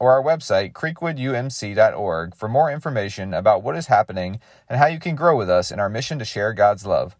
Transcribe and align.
or 0.00 0.12
our 0.12 0.22
website, 0.22 0.72
creekwoodumc.org, 0.72 2.34
for 2.34 2.48
more 2.48 2.70
information 2.70 3.34
about 3.34 3.62
what 3.62 3.76
is 3.76 3.86
happening 3.86 4.40
and 4.68 4.78
how 4.78 4.86
you 4.86 4.98
can 4.98 5.14
grow 5.14 5.36
with 5.36 5.50
us 5.50 5.70
in 5.70 5.78
our 5.78 5.90
mission 5.90 6.18
to 6.18 6.24
share 6.24 6.54
God's 6.54 6.86
love. 6.86 7.14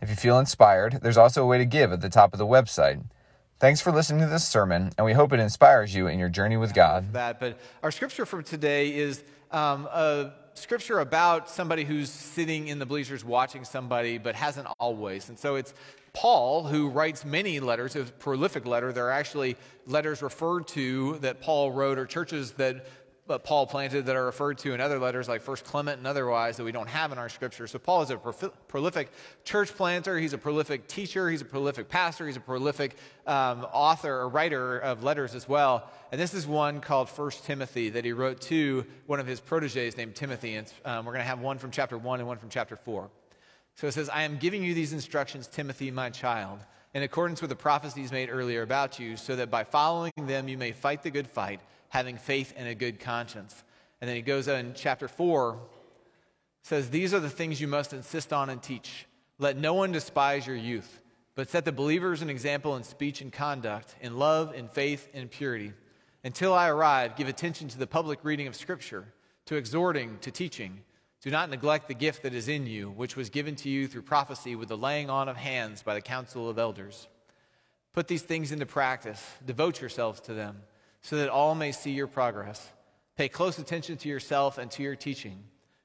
If 0.00 0.08
you 0.08 0.16
feel 0.16 0.38
inspired, 0.38 1.00
there's 1.02 1.18
also 1.18 1.44
a 1.44 1.46
way 1.46 1.58
to 1.58 1.66
give 1.66 1.92
at 1.92 2.00
the 2.00 2.08
top 2.08 2.32
of 2.32 2.38
the 2.38 2.46
website. 2.46 3.04
Thanks 3.60 3.80
for 3.80 3.92
listening 3.92 4.22
to 4.22 4.26
this 4.26 4.48
sermon, 4.48 4.90
and 4.98 5.04
we 5.04 5.12
hope 5.12 5.32
it 5.32 5.38
inspires 5.38 5.94
you 5.94 6.08
in 6.08 6.18
your 6.18 6.30
journey 6.30 6.56
with 6.56 6.74
God. 6.74 7.12
That, 7.12 7.38
but 7.38 7.60
our 7.82 7.92
scripture 7.92 8.26
for 8.26 8.42
today 8.42 8.92
is 8.92 9.22
um, 9.52 9.86
a 9.92 10.32
scripture 10.54 10.98
about 10.98 11.48
somebody 11.48 11.84
who's 11.84 12.10
sitting 12.10 12.68
in 12.68 12.78
the 12.78 12.86
bleachers 12.86 13.24
watching 13.24 13.64
somebody, 13.64 14.18
but 14.18 14.34
hasn't 14.34 14.66
always. 14.80 15.28
And 15.28 15.38
so 15.38 15.54
it's 15.54 15.74
Paul, 16.14 16.64
who 16.64 16.88
writes 16.88 17.24
many 17.24 17.58
letters, 17.58 17.96
a 17.96 18.04
prolific 18.04 18.66
letter. 18.66 18.92
There 18.92 19.06
are 19.06 19.12
actually 19.12 19.56
letters 19.86 20.22
referred 20.22 20.68
to 20.68 21.18
that 21.18 21.40
Paul 21.40 21.72
wrote, 21.72 21.98
or 21.98 22.06
churches 22.06 22.52
that 22.52 22.86
uh, 23.28 23.38
Paul 23.38 23.66
planted 23.66 24.06
that 24.06 24.16
are 24.16 24.26
referred 24.26 24.58
to 24.58 24.74
in 24.74 24.80
other 24.80 24.98
letters 24.98 25.26
like 25.28 25.40
First 25.40 25.64
Clement 25.64 25.96
and 25.98 26.06
otherwise 26.06 26.58
that 26.58 26.64
we 26.64 26.72
don't 26.72 26.88
have 26.88 27.12
in 27.12 27.18
our 27.18 27.28
scripture. 27.28 27.66
So 27.66 27.78
Paul 27.78 28.02
is 28.02 28.10
a 28.10 28.16
prolific 28.16 29.10
church 29.44 29.74
planter. 29.74 30.18
He's 30.18 30.32
a 30.32 30.38
prolific 30.38 30.86
teacher. 30.86 31.30
He's 31.30 31.40
a 31.40 31.46
prolific 31.46 31.88
pastor. 31.88 32.26
He's 32.26 32.36
a 32.36 32.40
prolific 32.40 32.96
um, 33.26 33.64
author 33.72 34.12
or 34.12 34.28
writer 34.28 34.78
of 34.78 35.02
letters 35.02 35.34
as 35.34 35.48
well. 35.48 35.88
And 36.10 36.20
this 36.20 36.34
is 36.34 36.46
one 36.46 36.80
called 36.80 37.08
First 37.08 37.44
Timothy 37.44 37.88
that 37.90 38.04
he 38.04 38.12
wrote 38.12 38.40
to 38.42 38.84
one 39.06 39.18
of 39.18 39.26
his 39.26 39.40
proteges 39.40 39.96
named 39.96 40.14
Timothy. 40.14 40.56
And 40.56 40.70
um, 40.84 41.06
we're 41.06 41.12
going 41.12 41.24
to 41.24 41.28
have 41.28 41.40
one 41.40 41.58
from 41.58 41.70
chapter 41.70 41.96
one 41.96 42.18
and 42.18 42.28
one 42.28 42.38
from 42.38 42.50
chapter 42.50 42.76
four. 42.76 43.08
So 43.74 43.86
it 43.86 43.92
says, 43.92 44.08
I 44.08 44.22
am 44.22 44.36
giving 44.36 44.62
you 44.62 44.74
these 44.74 44.92
instructions, 44.92 45.46
Timothy, 45.46 45.90
my 45.90 46.10
child, 46.10 46.60
in 46.94 47.02
accordance 47.02 47.40
with 47.40 47.50
the 47.50 47.56
prophecies 47.56 48.12
made 48.12 48.28
earlier 48.28 48.62
about 48.62 48.98
you, 48.98 49.16
so 49.16 49.36
that 49.36 49.50
by 49.50 49.64
following 49.64 50.12
them 50.16 50.48
you 50.48 50.58
may 50.58 50.72
fight 50.72 51.02
the 51.02 51.10
good 51.10 51.26
fight, 51.26 51.60
having 51.88 52.16
faith 52.16 52.52
and 52.56 52.68
a 52.68 52.74
good 52.74 53.00
conscience. 53.00 53.64
And 54.00 54.08
then 54.08 54.16
he 54.16 54.22
goes 54.22 54.48
on 54.48 54.56
in 54.56 54.74
chapter 54.74 55.08
4, 55.08 55.58
says, 56.62 56.90
These 56.90 57.14
are 57.14 57.20
the 57.20 57.30
things 57.30 57.60
you 57.60 57.68
must 57.68 57.92
insist 57.92 58.32
on 58.32 58.50
and 58.50 58.62
teach. 58.62 59.06
Let 59.38 59.56
no 59.56 59.74
one 59.74 59.92
despise 59.92 60.46
your 60.46 60.56
youth, 60.56 61.00
but 61.34 61.48
set 61.48 61.64
the 61.64 61.72
believers 61.72 62.22
an 62.22 62.30
example 62.30 62.76
in 62.76 62.84
speech 62.84 63.20
and 63.20 63.32
conduct, 63.32 63.94
in 64.00 64.18
love, 64.18 64.54
in 64.54 64.68
faith, 64.68 65.08
in 65.12 65.28
purity. 65.28 65.72
Until 66.24 66.54
I 66.54 66.68
arrive, 66.68 67.16
give 67.16 67.28
attention 67.28 67.68
to 67.68 67.78
the 67.78 67.86
public 67.86 68.20
reading 68.22 68.46
of 68.46 68.54
Scripture, 68.54 69.06
to 69.46 69.56
exhorting, 69.56 70.18
to 70.20 70.30
teaching. 70.30 70.82
Do 71.22 71.30
not 71.30 71.50
neglect 71.50 71.86
the 71.86 71.94
gift 71.94 72.24
that 72.24 72.34
is 72.34 72.48
in 72.48 72.66
you, 72.66 72.90
which 72.90 73.14
was 73.14 73.30
given 73.30 73.54
to 73.56 73.68
you 73.68 73.86
through 73.86 74.02
prophecy 74.02 74.56
with 74.56 74.68
the 74.68 74.76
laying 74.76 75.08
on 75.08 75.28
of 75.28 75.36
hands 75.36 75.80
by 75.82 75.94
the 75.94 76.00
council 76.00 76.48
of 76.48 76.58
elders. 76.58 77.06
Put 77.92 78.08
these 78.08 78.22
things 78.22 78.50
into 78.50 78.66
practice, 78.66 79.24
devote 79.46 79.80
yourselves 79.80 80.20
to 80.22 80.34
them, 80.34 80.62
so 81.00 81.16
that 81.16 81.28
all 81.28 81.54
may 81.54 81.70
see 81.70 81.92
your 81.92 82.08
progress. 82.08 82.72
Pay 83.16 83.28
close 83.28 83.58
attention 83.58 83.96
to 83.98 84.08
yourself 84.08 84.58
and 84.58 84.68
to 84.72 84.82
your 84.82 84.96
teaching. 84.96 85.44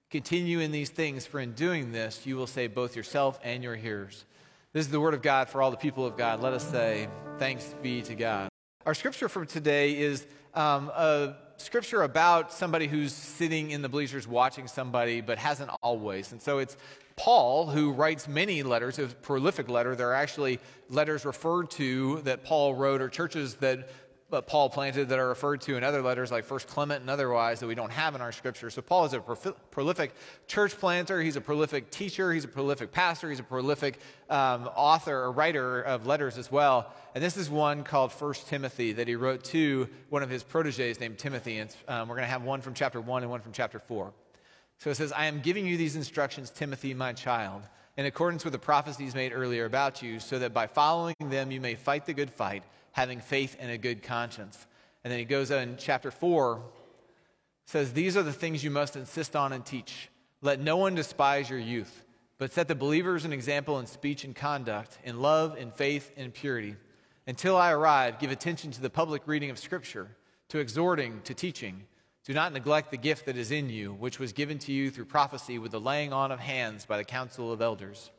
Continue 0.10 0.60
in 0.60 0.72
these 0.72 0.90
things, 0.90 1.28
for 1.28 1.40
in 1.40 1.52
doing 1.52 1.92
this, 1.92 2.26
you 2.26 2.36
will 2.36 2.48
save 2.48 2.74
both 2.74 2.96
yourself 2.96 3.40
and 3.44 3.62
your 3.62 3.76
hearers. 3.76 4.26
This 4.74 4.86
is 4.86 4.92
the 4.92 5.00
word 5.00 5.14
of 5.14 5.22
God 5.22 5.50
for 5.50 5.62
all 5.62 5.70
the 5.70 5.78
people 5.78 6.06
of 6.06 6.18
God. 6.18 6.42
Let 6.42 6.54
us 6.54 6.68
say, 6.68 7.10
Thanks 7.38 7.76
be 7.84 8.02
to 8.04 8.16
God. 8.16 8.50
Our 8.86 8.96
scripture 8.96 9.30
for 9.30 9.46
today 9.46 10.00
is 10.00 10.26
um, 10.54 10.90
a 10.90 11.36
scripture 11.58 12.04
about 12.04 12.54
somebody 12.54 12.88
who's 12.88 13.14
sitting 13.14 13.72
in 13.72 13.82
the 13.82 13.90
bleachers 13.90 14.28
watching 14.28 14.68
somebody, 14.68 15.22
but 15.22 15.38
hasn't 15.38 15.72
always. 15.82 16.32
And 16.32 16.42
so 16.42 16.60
it's 16.60 16.78
Paul 17.16 17.68
who 17.68 17.92
writes 17.92 18.28
many 18.28 18.62
letters, 18.64 19.00
a 19.00 19.08
prolific 19.08 19.68
letter. 19.68 19.96
There 19.96 20.10
are 20.10 20.16
actually 20.16 20.60
letters 20.90 21.26
referred 21.26 21.72
to 21.72 22.22
that 22.22 22.44
Paul 22.44 22.76
wrote, 22.76 23.02
or 23.02 23.10
churches 23.10 23.56
that 23.56 23.90
Paul 24.30 24.70
planted 24.70 25.10
that 25.10 25.20
are 25.20 25.30
referred 25.30 25.62
to 25.62 25.78
in 25.78 25.84
other 25.84 26.02
letters 26.02 26.32
like 26.32 26.44
First 26.44 26.68
Clement 26.68 27.00
and 27.02 27.10
otherwise 27.10 27.62
that 27.62 27.68
we 27.68 27.76
don't 27.76 27.92
have 27.92 28.14
in 28.14 28.20
our 28.20 28.34
scripture. 28.34 28.70
So 28.70 28.82
Paul 28.82 29.06
is 29.06 29.14
a 29.14 29.20
prolific 29.20 30.14
church 30.48 30.78
planter. 30.78 31.22
He's 31.22 31.38
a 31.38 31.42
prolific 31.42 31.90
teacher. 31.92 32.34
He's 32.34 32.44
a 32.44 32.50
prolific 32.50 32.92
pastor. 32.92 33.30
He's 33.30 33.40
a 33.40 33.44
prolific 33.44 34.00
um, 34.30 34.70
author 34.76 35.18
or 35.18 35.32
writer 35.32 35.82
of 35.82 36.06
letters 36.06 36.38
as 36.38 36.52
well. 36.52 36.94
And 37.16 37.24
this 37.24 37.38
is 37.38 37.50
one 37.50 37.84
called 37.84 38.12
First 38.12 38.48
Timothy 38.48 38.92
that 38.94 39.08
he 39.08 39.16
wrote 39.16 39.46
to 39.46 39.88
one 40.10 40.24
of 40.24 40.30
his 40.30 40.44
proteges 40.44 41.00
named 41.00 41.18
Timothy. 41.18 41.60
And 41.60 41.74
um, 41.88 42.10
we're 42.10 42.16
going 42.16 42.28
to 42.28 42.32
have 42.32 42.44
one 42.44 42.60
from 42.60 42.74
chapter 42.74 43.00
one 43.00 43.24
and 43.24 43.32
one 43.32 43.40
from 43.40 43.54
chapter 43.54 43.80
four. 43.80 44.14
So 44.80 44.90
it 44.90 44.96
says, 44.96 45.12
"I 45.14 45.26
am 45.26 45.40
giving 45.40 45.66
you 45.66 45.78
these 45.78 45.96
instructions, 45.96 46.50
Timothy, 46.50 46.94
my 46.94 47.14
child." 47.14 47.64
In 47.96 48.06
accordance 48.06 48.44
with 48.44 48.54
the 48.54 48.60
prophecies 48.60 49.16
made 49.16 49.32
earlier 49.34 49.66
about 49.66 50.04
you, 50.04 50.20
so 50.20 50.38
that 50.38 50.54
by 50.54 50.68
following 50.68 51.16
them 51.20 51.50
you 51.50 51.60
may 51.60 51.74
fight 51.74 52.06
the 52.06 52.14
good 52.14 52.30
fight 52.30 52.64
having 52.98 53.20
faith 53.20 53.56
and 53.60 53.70
a 53.70 53.78
good 53.78 54.02
conscience. 54.02 54.66
And 55.04 55.12
then 55.12 55.20
he 55.20 55.26
goes 55.26 55.52
on 55.52 55.60
in 55.60 55.78
chapter 55.78 56.10
4, 56.10 56.60
says, 57.66 57.94
These 57.94 58.18
are 58.18 58.24
the 58.24 58.34
things 58.34 58.64
you 58.64 58.72
must 58.72 58.96
insist 58.96 59.36
on 59.36 59.54
and 59.54 59.64
teach. 59.64 60.10
Let 60.42 60.60
no 60.60 60.78
one 60.78 60.96
despise 60.96 61.48
your 61.48 61.60
youth, 61.60 62.04
but 62.40 62.52
set 62.52 62.68
the 62.68 62.74
believers 62.74 63.24
an 63.24 63.34
example 63.34 63.78
in 63.78 63.86
speech 63.86 64.24
and 64.24 64.36
conduct, 64.36 64.98
in 65.04 65.22
love, 65.22 65.56
in 65.60 65.70
faith, 65.70 66.12
in 66.18 66.32
purity. 66.32 66.76
Until 67.28 67.56
I 67.56 67.72
arrive, 67.72 68.18
give 68.18 68.32
attention 68.32 68.72
to 68.72 68.82
the 68.82 68.90
public 68.90 69.28
reading 69.28 69.52
of 69.52 69.60
Scripture, 69.60 70.10
to 70.50 70.58
exhorting, 70.58 71.22
to 71.26 71.36
teaching. 71.36 71.84
Do 72.26 72.34
not 72.34 72.52
neglect 72.52 72.90
the 72.90 72.98
gift 72.98 73.28
that 73.28 73.38
is 73.38 73.52
in 73.52 73.70
you, 73.70 73.94
which 73.94 74.18
was 74.18 74.34
given 74.34 74.58
to 74.60 74.72
you 74.72 74.90
through 74.90 75.06
prophecy 75.06 75.60
with 75.60 75.72
the 75.72 75.80
laying 75.80 76.14
on 76.14 76.32
of 76.32 76.40
hands 76.40 76.88
by 76.88 76.98
the 76.98 77.04
council 77.04 77.54
of 77.54 77.62
elders. 77.62 78.10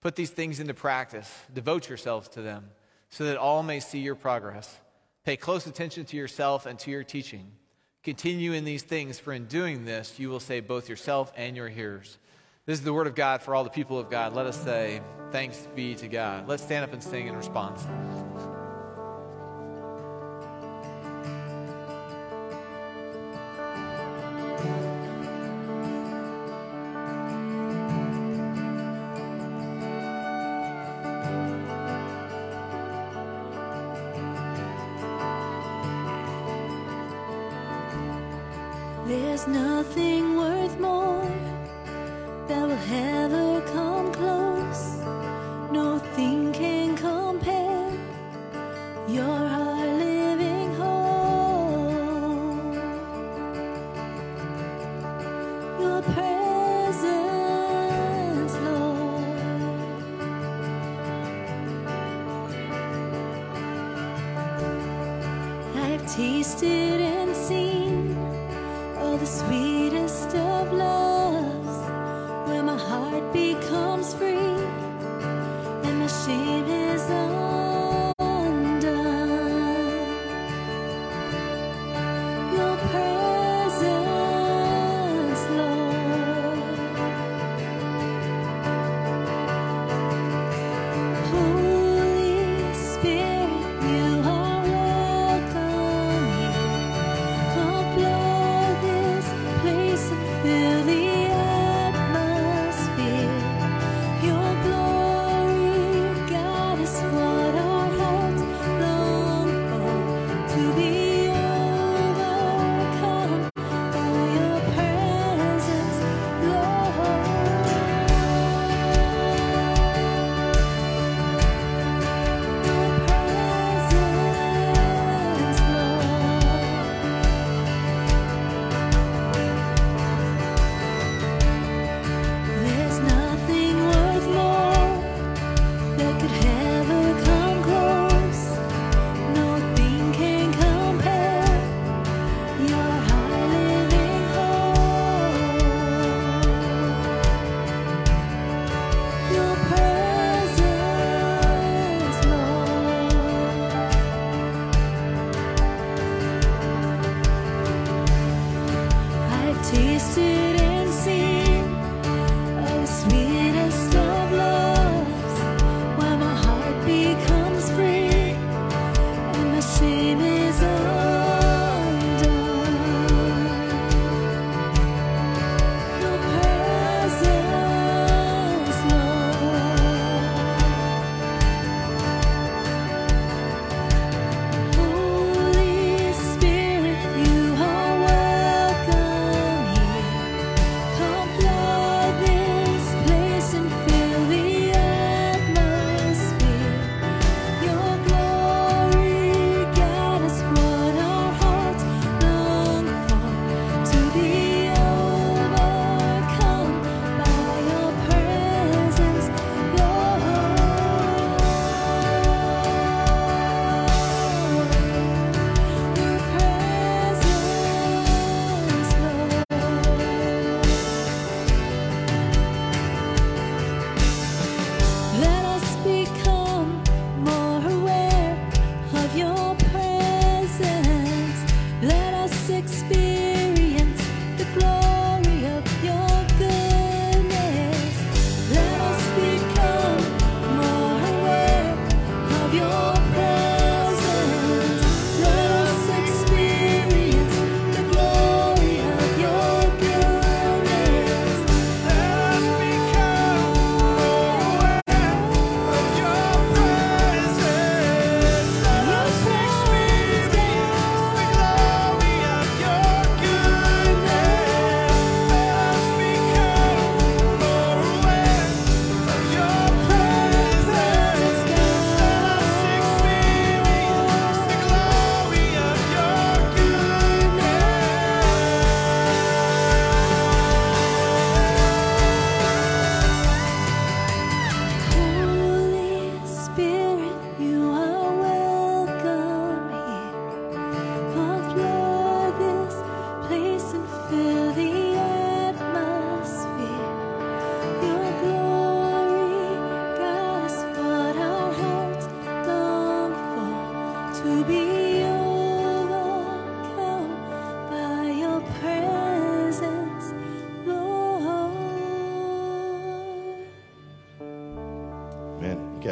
Put 0.00 0.16
these 0.16 0.30
things 0.30 0.58
into 0.58 0.74
practice, 0.74 1.32
devote 1.54 1.88
yourselves 1.88 2.26
to 2.30 2.42
them 2.42 2.64
so 3.12 3.24
that 3.24 3.36
all 3.36 3.62
may 3.62 3.78
see 3.78 4.00
your 4.00 4.14
progress. 4.14 4.80
Pay 5.24 5.36
close 5.36 5.66
attention 5.66 6.06
to 6.06 6.16
yourself 6.16 6.66
and 6.66 6.78
to 6.80 6.90
your 6.90 7.04
teaching. 7.04 7.52
Continue 8.02 8.52
in 8.52 8.64
these 8.64 8.82
things, 8.82 9.20
for 9.20 9.32
in 9.32 9.44
doing 9.44 9.84
this, 9.84 10.18
you 10.18 10.28
will 10.28 10.40
save 10.40 10.66
both 10.66 10.88
yourself 10.88 11.30
and 11.36 11.54
your 11.54 11.68
hearers. 11.68 12.18
This 12.66 12.78
is 12.78 12.84
the 12.84 12.92
word 12.92 13.06
of 13.06 13.14
God 13.14 13.42
for 13.42 13.54
all 13.54 13.64
the 13.64 13.70
people 13.70 13.98
of 13.98 14.10
God. 14.10 14.34
Let 14.34 14.46
us 14.46 14.60
say, 14.60 15.02
Thanks 15.30 15.68
be 15.74 15.94
to 15.96 16.08
God. 16.08 16.48
Let's 16.48 16.62
stand 16.62 16.84
up 16.84 16.92
and 16.92 17.02
sing 17.02 17.26
in 17.26 17.36
response. 17.36 17.86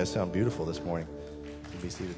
Guys 0.01 0.11
sound 0.11 0.33
beautiful 0.33 0.65
this 0.65 0.83
morning. 0.83 1.07
You 1.45 1.71
can 1.73 1.81
be 1.81 1.91
seated. 1.91 2.17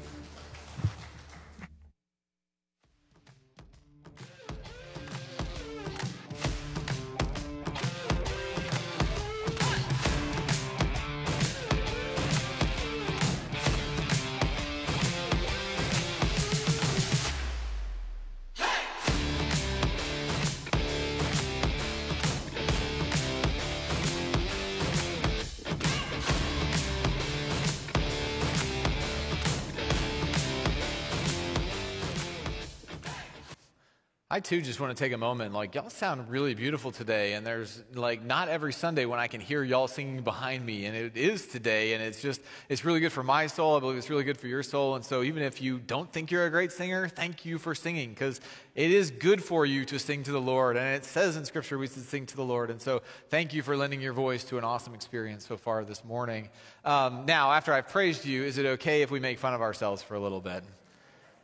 I 34.33 34.39
too 34.39 34.63
just 34.63 34.79
want 34.79 34.97
to 34.97 35.03
take 35.03 35.13
a 35.13 35.17
moment. 35.19 35.53
Like, 35.53 35.75
y'all 35.75 35.91
sound 35.91 36.27
really 36.27 36.55
beautiful 36.55 36.91
today. 36.91 37.33
And 37.33 37.45
there's 37.45 37.83
like 37.93 38.23
not 38.23 38.49
every 38.49 38.73
Sunday 38.73 39.05
when 39.05 39.19
I 39.19 39.27
can 39.27 39.39
hear 39.39 39.61
y'all 39.61 39.87
singing 39.87 40.23
behind 40.23 40.65
me. 40.65 40.87
And 40.87 40.97
it 40.97 41.15
is 41.15 41.45
today. 41.45 41.93
And 41.93 42.01
it's 42.01 42.19
just, 42.19 42.41
it's 42.67 42.83
really 42.83 42.99
good 42.99 43.11
for 43.11 43.21
my 43.21 43.45
soul. 43.45 43.77
I 43.77 43.79
believe 43.79 43.95
it's 43.95 44.09
really 44.09 44.23
good 44.23 44.39
for 44.39 44.47
your 44.47 44.63
soul. 44.63 44.95
And 44.95 45.05
so 45.05 45.21
even 45.21 45.43
if 45.43 45.61
you 45.61 45.77
don't 45.77 46.11
think 46.11 46.31
you're 46.31 46.47
a 46.47 46.49
great 46.49 46.71
singer, 46.71 47.07
thank 47.07 47.45
you 47.45 47.59
for 47.59 47.75
singing 47.75 48.09
because 48.09 48.41
it 48.73 48.89
is 48.89 49.11
good 49.11 49.43
for 49.43 49.67
you 49.67 49.85
to 49.85 49.99
sing 49.99 50.23
to 50.23 50.31
the 50.31 50.41
Lord. 50.41 50.77
And 50.77 50.95
it 50.95 51.05
says 51.05 51.37
in 51.37 51.45
Scripture 51.45 51.77
we 51.77 51.85
should 51.85 52.01
sing 52.01 52.25
to 52.25 52.35
the 52.35 52.43
Lord. 52.43 52.71
And 52.71 52.81
so 52.81 53.03
thank 53.29 53.53
you 53.53 53.61
for 53.61 53.77
lending 53.77 54.01
your 54.01 54.13
voice 54.13 54.43
to 54.45 54.57
an 54.57 54.63
awesome 54.63 54.95
experience 54.95 55.45
so 55.45 55.57
far 55.57 55.85
this 55.85 56.03
morning. 56.03 56.49
Um, 56.83 57.27
now, 57.27 57.51
after 57.51 57.71
I've 57.71 57.89
praised 57.89 58.25
you, 58.25 58.43
is 58.45 58.57
it 58.57 58.65
okay 58.65 59.03
if 59.03 59.11
we 59.11 59.19
make 59.19 59.37
fun 59.37 59.53
of 59.53 59.61
ourselves 59.61 60.01
for 60.01 60.15
a 60.15 60.19
little 60.19 60.41
bit? 60.41 60.63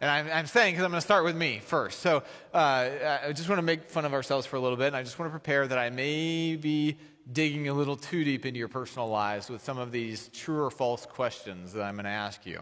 And 0.01 0.09
I'm, 0.09 0.29
I'm 0.31 0.47
saying 0.47 0.73
because 0.73 0.85
I'm 0.85 0.91
going 0.91 1.01
to 1.01 1.05
start 1.05 1.25
with 1.25 1.35
me 1.35 1.59
first. 1.59 1.99
So 1.99 2.23
uh, 2.53 2.89
I 3.23 3.33
just 3.33 3.49
want 3.49 3.59
to 3.59 3.63
make 3.63 3.89
fun 3.89 4.05
of 4.05 4.13
ourselves 4.13 4.45
for 4.45 4.55
a 4.55 4.59
little 4.59 4.77
bit. 4.77 4.87
And 4.87 4.95
I 4.95 5.03
just 5.03 5.19
want 5.19 5.29
to 5.29 5.31
prepare 5.31 5.67
that 5.67 5.77
I 5.77 5.89
may 5.89 6.55
be 6.55 6.97
digging 7.31 7.67
a 7.67 7.73
little 7.73 7.95
too 7.95 8.23
deep 8.23 8.45
into 8.45 8.57
your 8.57 8.69
personal 8.69 9.09
lives 9.09 9.49
with 9.49 9.63
some 9.63 9.77
of 9.77 9.91
these 9.91 10.29
true 10.29 10.63
or 10.63 10.71
false 10.71 11.05
questions 11.05 11.73
that 11.73 11.83
I'm 11.83 11.95
going 11.95 12.05
to 12.05 12.11
ask 12.11 12.45
you. 12.45 12.61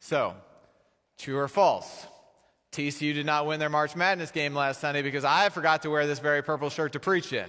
So, 0.00 0.34
true 1.18 1.38
or 1.38 1.48
false? 1.48 2.06
TCU 2.72 3.14
did 3.14 3.26
not 3.26 3.46
win 3.46 3.60
their 3.60 3.68
March 3.68 3.94
Madness 3.94 4.30
game 4.30 4.54
last 4.54 4.80
Sunday 4.80 5.02
because 5.02 5.24
I 5.24 5.50
forgot 5.50 5.82
to 5.82 5.90
wear 5.90 6.06
this 6.06 6.18
very 6.18 6.42
purple 6.42 6.70
shirt 6.70 6.94
to 6.94 7.00
preach 7.00 7.32
in. 7.32 7.48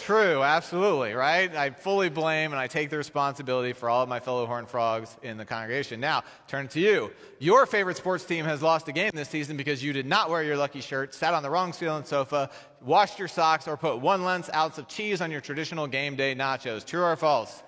True, 0.00 0.42
absolutely, 0.42 1.12
right? 1.12 1.54
I 1.54 1.70
fully 1.70 2.08
blame 2.08 2.52
and 2.52 2.60
I 2.60 2.66
take 2.66 2.88
the 2.88 2.96
responsibility 2.96 3.74
for 3.74 3.90
all 3.90 4.02
of 4.02 4.08
my 4.08 4.18
fellow 4.18 4.46
Horned 4.46 4.68
Frogs 4.68 5.14
in 5.22 5.36
the 5.36 5.44
congregation. 5.44 6.00
Now, 6.00 6.24
turn 6.48 6.68
to 6.68 6.80
you. 6.80 7.12
Your 7.38 7.66
favorite 7.66 7.98
sports 7.98 8.24
team 8.24 8.46
has 8.46 8.62
lost 8.62 8.88
a 8.88 8.92
game 8.92 9.10
this 9.14 9.28
season 9.28 9.58
because 9.58 9.84
you 9.84 9.92
did 9.92 10.06
not 10.06 10.30
wear 10.30 10.42
your 10.42 10.56
lucky 10.56 10.80
shirt, 10.80 11.14
sat 11.14 11.34
on 11.34 11.42
the 11.42 11.50
wrong 11.50 11.72
feeling 11.72 12.04
sofa, 12.04 12.48
washed 12.80 13.18
your 13.18 13.28
socks, 13.28 13.68
or 13.68 13.76
put 13.76 14.00
one 14.00 14.24
less 14.24 14.48
ounce 14.54 14.78
of 14.78 14.88
cheese 14.88 15.20
on 15.20 15.30
your 15.30 15.42
traditional 15.42 15.86
game 15.86 16.16
day 16.16 16.34
nachos. 16.34 16.84
True 16.84 17.04
or 17.04 17.14
false? 17.16 17.62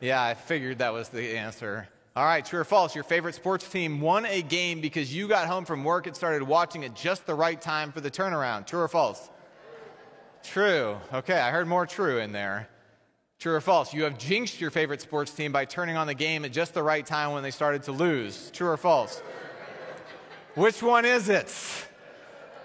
Yeah, 0.00 0.22
I 0.22 0.34
figured 0.34 0.78
that 0.78 0.94
was 0.94 1.10
the 1.10 1.36
answer. 1.36 1.88
All 2.16 2.24
right, 2.24 2.44
true 2.44 2.60
or 2.60 2.64
false? 2.64 2.94
Your 2.94 3.04
favorite 3.04 3.34
sports 3.34 3.68
team 3.68 4.00
won 4.00 4.24
a 4.24 4.40
game 4.40 4.80
because 4.80 5.14
you 5.14 5.28
got 5.28 5.46
home 5.46 5.66
from 5.66 5.84
work 5.84 6.06
and 6.06 6.16
started 6.16 6.42
watching 6.42 6.84
at 6.84 6.96
just 6.96 7.26
the 7.26 7.34
right 7.34 7.60
time 7.60 7.92
for 7.92 8.00
the 8.00 8.10
turnaround. 8.10 8.66
True 8.66 8.80
or 8.80 8.88
false? 8.88 9.28
True. 10.42 10.98
Okay, 11.12 11.38
I 11.38 11.50
heard 11.50 11.68
more 11.68 11.86
true 11.86 12.18
in 12.18 12.32
there. 12.32 12.68
True 13.38 13.54
or 13.54 13.60
false? 13.60 13.94
You 13.94 14.04
have 14.04 14.18
jinxed 14.18 14.60
your 14.60 14.70
favorite 14.70 15.00
sports 15.00 15.32
team 15.32 15.50
by 15.50 15.64
turning 15.64 15.96
on 15.96 16.06
the 16.06 16.14
game 16.14 16.44
at 16.44 16.52
just 16.52 16.74
the 16.74 16.82
right 16.82 17.04
time 17.04 17.32
when 17.32 17.42
they 17.42 17.50
started 17.50 17.82
to 17.84 17.92
lose. 17.92 18.50
True 18.50 18.68
or 18.68 18.76
false? 18.76 19.22
Which 20.54 20.82
one 20.82 21.04
is 21.04 21.28
it? 21.28 21.54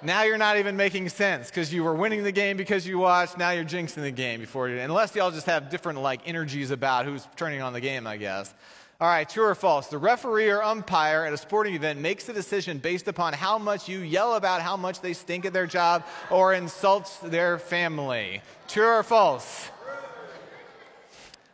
Now 0.01 0.23
you're 0.23 0.37
not 0.37 0.57
even 0.57 0.75
making 0.75 1.09
sense 1.09 1.49
because 1.49 1.73
you 1.73 1.83
were 1.83 1.95
winning 1.95 2.23
the 2.23 2.31
game 2.31 2.57
because 2.57 2.85
you 2.85 2.99
watched. 2.99 3.37
Now 3.37 3.51
you're 3.51 3.63
jinxing 3.63 4.01
the 4.01 4.11
game 4.11 4.39
before 4.39 4.67
you. 4.67 4.77
Unless 4.77 5.15
y'all 5.15 5.31
just 5.31 5.45
have 5.45 5.69
different 5.69 6.01
like 6.01 6.21
energies 6.25 6.71
about 6.71 7.05
who's 7.05 7.27
turning 7.35 7.61
on 7.61 7.73
the 7.73 7.81
game, 7.81 8.05
I 8.05 8.17
guess. 8.17 8.53
All 9.01 9.09
right, 9.09 9.27
true 9.27 9.43
or 9.43 9.55
false? 9.55 9.87
The 9.87 9.97
referee 9.97 10.49
or 10.49 10.63
umpire 10.63 11.25
at 11.25 11.33
a 11.33 11.37
sporting 11.37 11.75
event 11.75 11.99
makes 11.99 12.29
a 12.29 12.33
decision 12.33 12.77
based 12.77 13.09
upon 13.09 13.33
how 13.33 13.57
much 13.57 13.89
you 13.89 13.99
yell 13.99 14.35
about 14.35 14.61
how 14.61 14.77
much 14.77 15.01
they 15.01 15.11
stink 15.11 15.43
at 15.43 15.51
their 15.51 15.67
job 15.67 16.05
or 16.31 16.53
insults 16.53 17.17
their 17.17 17.59
family. 17.59 18.41
True 18.69 18.87
or 18.87 19.03
false? 19.03 19.69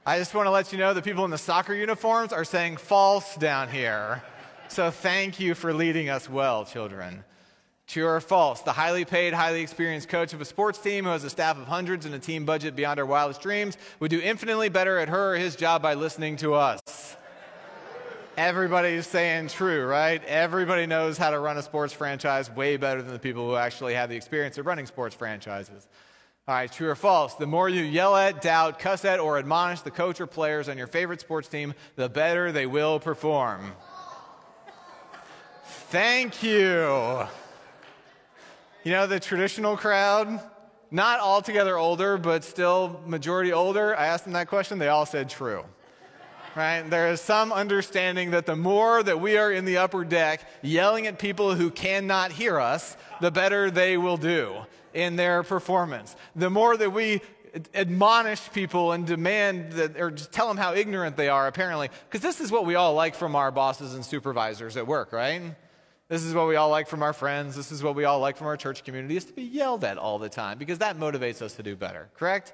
I 0.05 0.19
just 0.19 0.35
want 0.35 0.45
to 0.45 0.51
let 0.51 0.71
you 0.71 0.77
know 0.77 0.93
the 0.93 1.01
people 1.01 1.25
in 1.25 1.31
the 1.31 1.37
soccer 1.37 1.73
uniforms 1.73 2.31
are 2.31 2.45
saying 2.45 2.77
false 2.77 3.35
down 3.35 3.69
here. 3.69 4.21
So 4.67 4.91
thank 4.91 5.39
you 5.39 5.55
for 5.55 5.73
leading 5.73 6.09
us 6.09 6.29
well, 6.29 6.63
children. 6.63 7.23
True 7.87 8.05
or 8.05 8.21
false? 8.21 8.61
The 8.61 8.71
highly 8.71 9.03
paid, 9.03 9.33
highly 9.33 9.61
experienced 9.61 10.09
coach 10.09 10.33
of 10.33 10.41
a 10.41 10.45
sports 10.45 10.77
team 10.77 11.05
who 11.05 11.09
has 11.09 11.23
a 11.23 11.29
staff 11.29 11.57
of 11.57 11.65
hundreds 11.67 12.05
and 12.05 12.13
a 12.13 12.19
team 12.19 12.45
budget 12.45 12.75
beyond 12.75 12.99
our 12.99 13.05
wildest 13.05 13.41
dreams 13.41 13.77
would 13.99 14.11
do 14.11 14.21
infinitely 14.21 14.69
better 14.69 14.99
at 14.99 15.09
her 15.09 15.33
or 15.33 15.37
his 15.37 15.55
job 15.55 15.81
by 15.81 15.95
listening 15.95 16.37
to 16.37 16.53
us. 16.53 17.17
Everybody's 18.37 19.07
saying 19.07 19.49
true, 19.49 19.85
right? 19.85 20.23
Everybody 20.23 20.85
knows 20.85 21.17
how 21.17 21.31
to 21.31 21.39
run 21.39 21.57
a 21.57 21.61
sports 21.61 21.91
franchise 21.91 22.49
way 22.49 22.77
better 22.77 23.01
than 23.01 23.11
the 23.11 23.19
people 23.19 23.45
who 23.45 23.55
actually 23.55 23.93
have 23.93 24.09
the 24.09 24.15
experience 24.15 24.57
of 24.57 24.65
running 24.65 24.85
sports 24.85 25.13
franchises. 25.13 25.87
All 26.47 26.55
right, 26.55 26.71
true 26.71 26.89
or 26.89 26.95
false? 26.95 27.35
The 27.35 27.45
more 27.45 27.67
you 27.67 27.83
yell 27.83 28.15
at, 28.15 28.41
doubt, 28.41 28.79
cuss 28.79 29.03
at, 29.03 29.19
or 29.19 29.37
admonish 29.37 29.81
the 29.81 29.91
coach 29.91 30.21
or 30.21 30.27
players 30.27 30.69
on 30.69 30.77
your 30.77 30.87
favorite 30.87 31.19
sports 31.19 31.49
team, 31.49 31.73
the 31.97 32.07
better 32.07 32.53
they 32.53 32.65
will 32.65 32.99
perform. 32.99 33.73
Thank 35.89 36.41
you. 36.41 37.27
You 38.83 38.91
know, 38.91 39.07
the 39.07 39.19
traditional 39.19 39.75
crowd, 39.75 40.39
not 40.89 41.19
altogether 41.19 41.77
older, 41.77 42.17
but 42.17 42.45
still 42.45 43.01
majority 43.05 43.51
older, 43.51 43.95
I 43.95 44.07
asked 44.07 44.23
them 44.23 44.33
that 44.33 44.47
question, 44.47 44.79
they 44.79 44.87
all 44.87 45.05
said 45.05 45.29
true 45.29 45.65
right? 46.55 46.81
There 46.89 47.11
is 47.11 47.21
some 47.21 47.51
understanding 47.51 48.31
that 48.31 48.45
the 48.45 48.55
more 48.55 49.01
that 49.03 49.19
we 49.19 49.37
are 49.37 49.51
in 49.51 49.65
the 49.65 49.77
upper 49.77 50.03
deck 50.03 50.47
yelling 50.61 51.07
at 51.07 51.19
people 51.19 51.55
who 51.55 51.71
cannot 51.71 52.31
hear 52.31 52.59
us, 52.59 52.97
the 53.19 53.31
better 53.31 53.71
they 53.71 53.97
will 53.97 54.17
do 54.17 54.55
in 54.93 55.15
their 55.15 55.43
performance. 55.43 56.15
The 56.35 56.49
more 56.49 56.75
that 56.77 56.91
we 56.91 57.21
admonish 57.75 58.51
people 58.53 58.93
and 58.93 59.05
demand 59.05 59.73
that, 59.73 59.99
or 59.99 60.11
just 60.11 60.31
tell 60.31 60.47
them 60.47 60.57
how 60.57 60.73
ignorant 60.73 61.17
they 61.17 61.29
are, 61.29 61.47
apparently, 61.47 61.89
because 62.09 62.21
this 62.21 62.39
is 62.39 62.51
what 62.51 62.65
we 62.65 62.75
all 62.75 62.93
like 62.93 63.15
from 63.15 63.35
our 63.35 63.51
bosses 63.51 63.93
and 63.93 64.05
supervisors 64.05 64.77
at 64.77 64.87
work, 64.87 65.11
right? 65.11 65.41
This 66.07 66.23
is 66.23 66.33
what 66.33 66.47
we 66.47 66.57
all 66.57 66.69
like 66.69 66.87
from 66.87 67.03
our 67.03 67.13
friends. 67.13 67.55
This 67.55 67.71
is 67.71 67.83
what 67.83 67.95
we 67.95 68.03
all 68.03 68.19
like 68.19 68.35
from 68.35 68.47
our 68.47 68.57
church 68.57 68.83
community 68.83 69.15
is 69.15 69.25
to 69.25 69.33
be 69.33 69.43
yelled 69.43 69.83
at 69.83 69.97
all 69.97 70.19
the 70.19 70.29
time 70.29 70.57
because 70.57 70.79
that 70.79 70.97
motivates 70.97 71.41
us 71.41 71.53
to 71.53 71.63
do 71.63 71.75
better, 71.75 72.09
correct? 72.15 72.53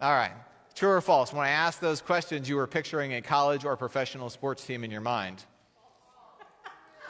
All 0.00 0.12
right. 0.12 0.32
True 0.74 0.90
or 0.90 1.00
false? 1.00 1.32
When 1.32 1.44
I 1.44 1.50
asked 1.50 1.80
those 1.80 2.00
questions, 2.00 2.48
you 2.48 2.56
were 2.56 2.66
picturing 2.66 3.12
a 3.14 3.22
college 3.22 3.64
or 3.64 3.76
professional 3.76 4.30
sports 4.30 4.64
team 4.64 4.84
in 4.84 4.90
your 4.90 5.00
mind. 5.00 5.44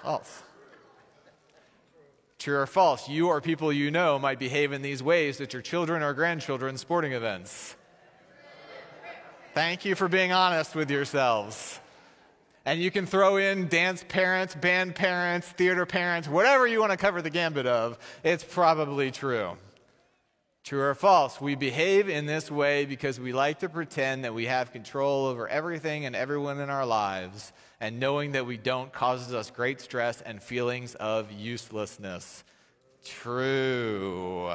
False. 0.03 0.43
True 2.39 2.59
or 2.59 2.67
false? 2.67 3.09
You 3.09 3.29
or 3.29 3.41
people 3.41 3.73
you 3.73 3.93
know 3.93 4.19
might 4.19 4.41
behave 4.41 4.73
in 4.73 4.83
these 4.83 5.01
ways 5.01 5.41
at 5.41 5.53
your 5.53 5.63
children 5.63 6.03
or 6.03 6.13
grandchildren's 6.13 6.81
sporting 6.81 7.13
events. 7.13 7.77
Thank 9.55 9.85
you 9.85 9.95
for 9.95 10.09
being 10.09 10.33
honest 10.33 10.75
with 10.75 10.91
yourselves. 10.91 11.79
And 12.65 12.81
you 12.81 12.91
can 12.91 13.07
throw 13.07 13.37
in 13.37 13.69
dance 13.69 14.05
parents, 14.09 14.55
band 14.55 14.95
parents, 14.95 15.47
theater 15.49 15.85
parents, 15.85 16.27
whatever 16.27 16.67
you 16.67 16.81
want 16.81 16.93
to 16.93 16.97
cover 16.97 17.21
the 17.21 17.31
gambit 17.31 17.67
of. 17.67 17.99
It's 18.25 18.45
probably 18.45 19.11
true. 19.11 19.57
True 20.65 20.83
or 20.83 20.95
false? 20.95 21.41
We 21.41 21.57
behave 21.57 22.09
in 22.09 22.27
this 22.27 22.49
way 22.49 22.85
because 22.85 23.19
we 23.19 23.33
like 23.33 23.59
to 23.61 23.69
pretend 23.69 24.25
that 24.25 24.33
we 24.33 24.47
have 24.47 24.73
control 24.73 25.27
over 25.27 25.49
everything 25.49 26.07
and 26.07 26.15
everyone 26.15 26.61
in 26.61 26.71
our 26.71 26.87
lives, 26.87 27.53
and 27.81 27.99
knowing 27.99 28.33
that 28.33 28.47
we 28.47 28.59
don't 28.59 28.93
causes 28.93 29.35
us 29.35 29.51
great 29.51 29.81
stress 29.81 30.21
and 30.21 30.41
feelings 30.41 30.95
of 30.95 31.33
uselessness. 31.33 32.45
True. 33.05 34.55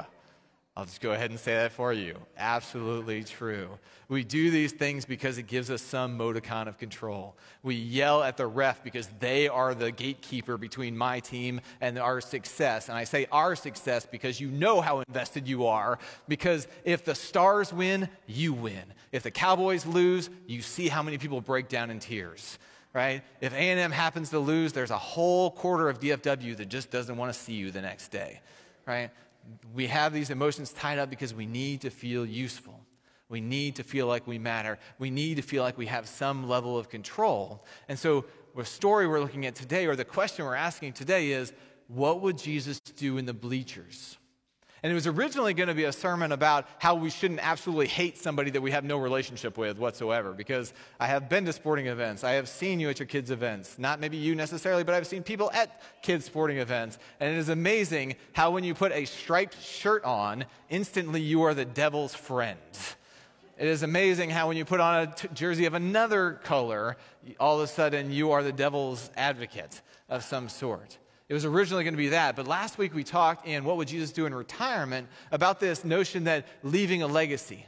I'll 0.77 0.85
just 0.85 1.01
go 1.01 1.11
ahead 1.11 1.31
and 1.31 1.39
say 1.39 1.55
that 1.55 1.71
for 1.71 1.91
you. 1.91 2.19
Absolutely 2.37 3.23
true. 3.23 3.67
We 4.09 4.23
do 4.23 4.51
these 4.51 4.71
things 4.71 5.05
because 5.05 5.39
it 5.39 5.47
gives 5.47 5.71
us 5.71 5.81
some 5.81 6.15
modicum 6.15 6.67
of 6.67 6.77
control. 6.77 7.35
We 7.63 7.73
yell 7.73 8.21
at 8.21 8.37
the 8.37 8.45
ref 8.45 8.83
because 8.83 9.09
they 9.19 9.47
are 9.47 9.73
the 9.73 9.91
gatekeeper 9.91 10.55
between 10.55 10.95
my 10.95 11.19
team 11.19 11.61
and 11.81 11.97
our 11.97 12.21
success. 12.21 12.89
And 12.89 12.97
I 12.97 13.05
say 13.05 13.25
our 13.31 13.55
success 13.55 14.05
because 14.05 14.39
you 14.39 14.49
know 14.49 14.79
how 14.79 14.99
invested 14.99 15.47
you 15.47 15.65
are. 15.65 15.97
Because 16.27 16.67
if 16.85 17.03
the 17.03 17.15
Stars 17.15 17.73
win, 17.73 18.07
you 18.27 18.53
win. 18.53 18.83
If 19.11 19.23
the 19.23 19.31
Cowboys 19.31 19.83
lose, 19.83 20.29
you 20.45 20.61
see 20.61 20.89
how 20.89 21.01
many 21.01 21.17
people 21.17 21.41
break 21.41 21.69
down 21.69 21.89
in 21.89 21.97
tears. 21.97 22.59
Right? 22.93 23.23
If 23.41 23.51
A&M 23.51 23.91
happens 23.91 24.29
to 24.29 24.37
lose, 24.37 24.73
there's 24.73 24.91
a 24.91 24.97
whole 24.97 25.49
quarter 25.49 25.89
of 25.89 25.99
DFW 25.99 26.55
that 26.57 26.69
just 26.69 26.91
doesn't 26.91 27.17
want 27.17 27.33
to 27.33 27.39
see 27.39 27.53
you 27.53 27.71
the 27.71 27.81
next 27.81 28.09
day. 28.09 28.41
Right? 28.85 29.09
We 29.73 29.87
have 29.87 30.13
these 30.13 30.29
emotions 30.29 30.73
tied 30.73 30.99
up 30.99 31.09
because 31.09 31.33
we 31.33 31.45
need 31.45 31.81
to 31.81 31.89
feel 31.89 32.25
useful. 32.25 32.79
We 33.29 33.41
need 33.41 33.75
to 33.75 33.83
feel 33.83 34.07
like 34.07 34.25
we 34.25 34.39
matter. 34.39 34.79
We 34.99 35.09
need 35.09 35.35
to 35.35 35.41
feel 35.41 35.63
like 35.63 35.77
we 35.77 35.87
have 35.87 36.07
some 36.07 36.47
level 36.47 36.77
of 36.77 36.89
control. 36.89 37.65
And 37.89 37.99
so, 37.99 38.25
the 38.55 38.65
story 38.65 39.05
we're 39.07 39.19
looking 39.19 39.45
at 39.45 39.53
today, 39.53 39.85
or 39.85 39.95
the 39.95 40.05
question 40.05 40.45
we're 40.45 40.55
asking 40.55 40.93
today, 40.93 41.31
is 41.31 41.53
what 41.87 42.21
would 42.21 42.37
Jesus 42.37 42.79
do 42.79 43.17
in 43.17 43.25
the 43.25 43.33
bleachers? 43.33 44.17
And 44.83 44.91
it 44.91 44.95
was 44.95 45.07
originally 45.07 45.53
going 45.53 45.69
to 45.69 45.73
be 45.73 45.85
a 45.85 45.91
sermon 45.91 46.31
about 46.31 46.67
how 46.77 46.95
we 46.95 47.09
shouldn't 47.09 47.39
absolutely 47.39 47.87
hate 47.87 48.17
somebody 48.17 48.51
that 48.51 48.61
we 48.61 48.71
have 48.71 48.83
no 48.83 48.97
relationship 48.97 49.57
with 49.57 49.79
whatsoever. 49.79 50.33
Because 50.33 50.71
I 50.99 51.07
have 51.07 51.29
been 51.29 51.45
to 51.45 51.53
sporting 51.53 51.87
events. 51.87 52.23
I 52.23 52.33
have 52.33 52.47
seen 52.47 52.79
you 52.79 52.89
at 52.89 52.99
your 52.99 53.07
kids' 53.07 53.31
events. 53.31 53.79
Not 53.79 53.99
maybe 53.99 54.17
you 54.17 54.35
necessarily, 54.35 54.83
but 54.83 54.93
I've 54.93 55.07
seen 55.07 55.23
people 55.23 55.51
at 55.51 55.81
kids' 56.03 56.25
sporting 56.25 56.59
events. 56.59 56.99
And 57.19 57.33
it 57.33 57.37
is 57.37 57.49
amazing 57.49 58.15
how 58.33 58.51
when 58.51 58.63
you 58.63 58.75
put 58.75 58.91
a 58.91 59.05
striped 59.05 59.61
shirt 59.61 60.03
on, 60.03 60.45
instantly 60.69 61.21
you 61.21 61.41
are 61.43 61.55
the 61.55 61.65
devil's 61.65 62.13
friend. 62.13 62.59
It 63.57 63.67
is 63.67 63.81
amazing 63.81 64.29
how 64.29 64.47
when 64.47 64.57
you 64.57 64.65
put 64.65 64.79
on 64.79 65.07
a 65.07 65.07
t- 65.07 65.27
jersey 65.33 65.65
of 65.65 65.73
another 65.73 66.33
color, 66.43 66.95
all 67.39 67.57
of 67.57 67.63
a 67.63 67.67
sudden 67.67 68.11
you 68.11 68.31
are 68.31 68.43
the 68.43 68.51
devil's 68.51 69.09
advocate 69.17 69.81
of 70.09 70.23
some 70.23 70.47
sort. 70.47 70.99
It 71.29 71.33
was 71.33 71.43
originally 71.43 71.83
going 71.83 71.93
to 71.93 71.97
be 71.97 72.09
that. 72.09 72.35
But 72.35 72.47
last 72.47 72.77
week 72.77 72.93
we 72.93 73.03
talked 73.03 73.45
in 73.45 73.65
What 73.65 73.77
Would 73.77 73.89
Jesus 73.89 74.11
Do 74.11 74.25
in 74.25 74.33
Retirement 74.33 75.07
about 75.31 75.59
this 75.59 75.83
notion 75.83 76.23
that 76.23 76.47
leaving 76.63 77.01
a 77.01 77.07
legacy. 77.07 77.65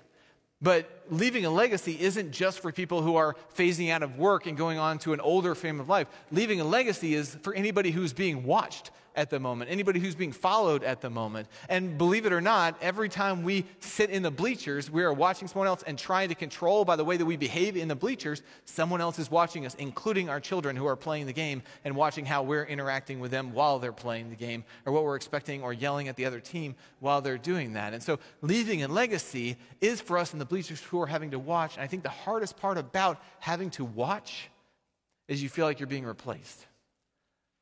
But 0.62 1.06
leaving 1.10 1.46
a 1.46 1.50
legacy 1.50 1.98
isn't 2.00 2.32
just 2.32 2.60
for 2.60 2.72
people 2.72 3.02
who 3.02 3.16
are 3.16 3.36
phasing 3.56 3.92
out 3.92 4.04
of 4.04 4.18
work 4.18 4.46
and 4.46 4.58
going 4.58 4.78
on 4.78 5.00
to 5.00 5.14
an 5.14 5.20
older 5.22 5.56
frame 5.56 5.80
of 5.80 5.88
life. 5.88 6.08
Leaving 6.32 6.60
a 6.60 6.66
legacy 6.66 7.14
is 7.14 7.36
for 7.44 7.54
anybody 7.54 7.92
who's 7.92 8.14
being 8.14 8.44
watched 8.44 8.92
at 9.20 9.30
the 9.30 9.38
moment, 9.38 9.70
anybody 9.70 10.00
who's 10.00 10.16
being 10.16 10.32
followed 10.32 10.82
at 10.82 11.02
the 11.02 11.10
moment. 11.10 11.50
And 11.68 11.98
believe 11.98 12.26
it 12.26 12.32
or 12.32 12.40
not, 12.40 12.78
every 12.82 13.10
time 13.10 13.44
we 13.44 13.66
sit 13.82 14.10
in 14.10 14.24
the 14.24 14.32
bleachers, 14.32 14.90
we 14.90 15.04
are 15.04 15.12
watching 15.12 15.50
someone 15.50 15.68
else 15.68 15.84
and 15.84 16.00
trying 16.00 16.30
to 16.30 16.36
control 16.36 16.86
by 16.86 16.96
the 16.96 17.04
way 17.04 17.18
that 17.18 17.26
we 17.26 17.36
behave 17.36 17.76
in 17.76 17.90
the 17.90 17.98
bleachers, 17.98 18.42
someone 18.64 19.02
else 19.02 19.20
is 19.20 19.30
watching 19.30 19.66
us, 19.66 19.76
including 19.76 20.30
our 20.30 20.40
children 20.40 20.78
who 20.78 20.86
are 20.86 20.96
playing 20.96 21.26
the 21.26 21.34
game 21.34 21.62
and 21.84 21.98
watching 21.98 22.26
how 22.26 22.44
we're 22.44 22.64
interacting 22.64 23.20
with 23.20 23.30
them 23.30 23.52
while 23.52 23.78
they're 23.78 23.92
playing 23.92 24.30
the 24.30 24.38
game 24.38 24.64
or 24.86 24.94
what 24.94 25.04
we're 25.04 25.18
expecting 25.18 25.62
or 25.64 25.74
yelling 25.74 26.08
at 26.08 26.16
the 26.16 26.24
other 26.24 26.40
team 26.40 26.74
while 27.02 27.20
they're 27.20 27.38
doing 27.38 27.74
that. 27.74 27.94
And 27.94 28.02
so 28.02 28.20
leaving 28.42 28.84
a 28.84 28.88
legacy 28.88 29.58
is 29.82 30.00
for 30.00 30.18
us 30.18 30.32
in 30.32 30.40
the 30.40 30.46
bleachers 30.46 30.82
who 30.82 31.02
are 31.02 31.08
having 31.08 31.32
to 31.32 31.40
watch. 31.40 31.76
And 31.76 31.84
I 31.84 31.88
think 31.88 32.04
the 32.04 32.10
hardest 32.10 32.56
part 32.56 32.78
about 32.78 33.22
having 33.40 33.70
to 33.72 33.84
watch 33.84 34.50
is 35.28 35.44
you 35.44 35.50
feel 35.50 35.66
like 35.66 35.82
you're 35.82 35.88
being 35.88 36.06
replaced. 36.06 36.68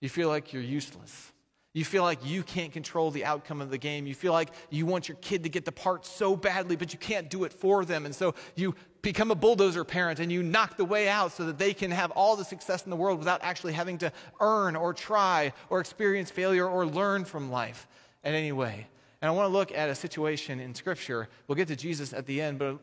You 0.02 0.10
feel 0.10 0.30
like 0.30 0.54
you're 0.54 0.62
useless. 0.62 1.32
You 1.78 1.86
feel 1.86 2.02
like 2.02 2.26
you 2.26 2.42
can't 2.42 2.74
control 2.74 3.12
the 3.12 3.24
outcome 3.24 3.62
of 3.62 3.70
the 3.70 3.78
game. 3.78 4.08
You 4.08 4.16
feel 4.16 4.34
like 4.34 4.50
you 4.72 4.88
want 4.88 5.08
your 5.08 5.18
kid 5.18 5.44
to 5.44 5.50
get 5.50 5.64
the 5.64 5.72
part 5.72 6.08
so 6.08 6.36
badly, 6.36 6.76
but 6.76 6.92
you 6.92 6.98
can't 6.98 7.30
do 7.30 7.44
it 7.44 7.54
for 7.54 7.86
them. 7.86 8.08
And 8.08 8.16
so 8.16 8.34
you 8.56 8.74
become 9.04 9.30
a 9.30 9.36
bulldozer 9.36 9.84
parent 9.84 10.20
and 10.20 10.32
you 10.32 10.42
knock 10.42 10.76
the 10.76 10.86
way 10.86 11.08
out 11.08 11.34
so 11.34 11.46
that 11.46 11.60
they 11.60 11.76
can 11.76 11.92
have 11.92 12.10
all 12.10 12.36
the 12.36 12.44
success 12.44 12.86
in 12.86 12.90
the 12.90 12.96
world 12.96 13.20
without 13.20 13.44
actually 13.44 13.74
having 13.74 14.00
to 14.00 14.12
earn 14.40 14.76
or 14.76 14.92
try 14.92 15.54
or 15.70 15.80
experience 15.80 16.32
failure 16.32 16.68
or 16.68 16.84
learn 16.84 17.26
from 17.26 17.52
life 17.52 17.86
in 18.24 18.34
any 18.34 18.52
way. 18.52 18.88
And 19.22 19.30
I 19.30 19.32
want 19.32 19.46
to 19.46 19.54
look 19.54 19.72
at 19.72 19.88
a 19.88 19.94
situation 19.94 20.60
in 20.60 20.74
Scripture. 20.74 21.30
We'll 21.48 21.58
get 21.58 21.68
to 21.68 21.76
Jesus 21.76 22.12
at 22.12 22.26
the 22.26 22.42
end, 22.42 22.58
but 22.58 22.80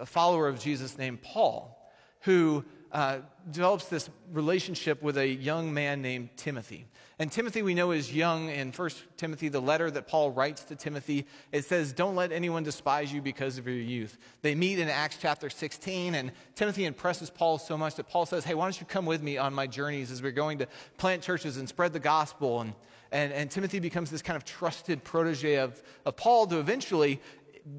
a 0.00 0.06
follower 0.06 0.48
of 0.48 0.58
Jesus 0.58 0.98
named 0.98 1.22
Paul, 1.22 1.78
who 2.22 2.64
uh, 2.92 3.18
develops 3.50 3.86
this 3.86 4.10
relationship 4.32 5.02
with 5.02 5.16
a 5.16 5.26
young 5.26 5.72
man 5.72 6.02
named 6.02 6.28
Timothy. 6.36 6.86
And 7.18 7.32
Timothy, 7.32 7.62
we 7.62 7.74
know, 7.74 7.92
is 7.92 8.12
young. 8.12 8.50
In 8.50 8.70
1 8.72 8.90
Timothy, 9.16 9.48
the 9.48 9.60
letter 9.60 9.90
that 9.90 10.08
Paul 10.08 10.30
writes 10.30 10.64
to 10.64 10.76
Timothy, 10.76 11.26
it 11.52 11.64
says, 11.64 11.92
Don't 11.92 12.16
let 12.16 12.32
anyone 12.32 12.64
despise 12.64 13.12
you 13.12 13.22
because 13.22 13.58
of 13.58 13.66
your 13.66 13.76
youth. 13.76 14.18
They 14.42 14.54
meet 14.54 14.78
in 14.78 14.88
Acts 14.88 15.18
chapter 15.20 15.48
16, 15.48 16.14
and 16.14 16.32
Timothy 16.54 16.84
impresses 16.84 17.30
Paul 17.30 17.58
so 17.58 17.78
much 17.78 17.94
that 17.94 18.08
Paul 18.08 18.26
says, 18.26 18.44
Hey, 18.44 18.54
why 18.54 18.66
don't 18.66 18.78
you 18.78 18.86
come 18.86 19.06
with 19.06 19.22
me 19.22 19.38
on 19.38 19.54
my 19.54 19.66
journeys 19.66 20.10
as 20.10 20.22
we're 20.22 20.32
going 20.32 20.58
to 20.58 20.68
plant 20.98 21.22
churches 21.22 21.56
and 21.56 21.68
spread 21.68 21.92
the 21.92 22.00
gospel? 22.00 22.60
And, 22.60 22.74
and, 23.10 23.32
and 23.32 23.50
Timothy 23.50 23.78
becomes 23.78 24.10
this 24.10 24.22
kind 24.22 24.36
of 24.36 24.44
trusted 24.44 25.02
protege 25.02 25.56
of, 25.56 25.82
of 26.04 26.16
Paul 26.16 26.46
to 26.48 26.58
eventually, 26.58 27.20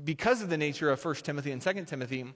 because 0.03 0.41
of 0.41 0.50
the 0.50 0.58
nature 0.58 0.89
of 0.89 1.03
1 1.03 1.15
Timothy 1.15 1.51
and 1.51 1.62
2 1.62 1.86
Timothy, 1.86 2.34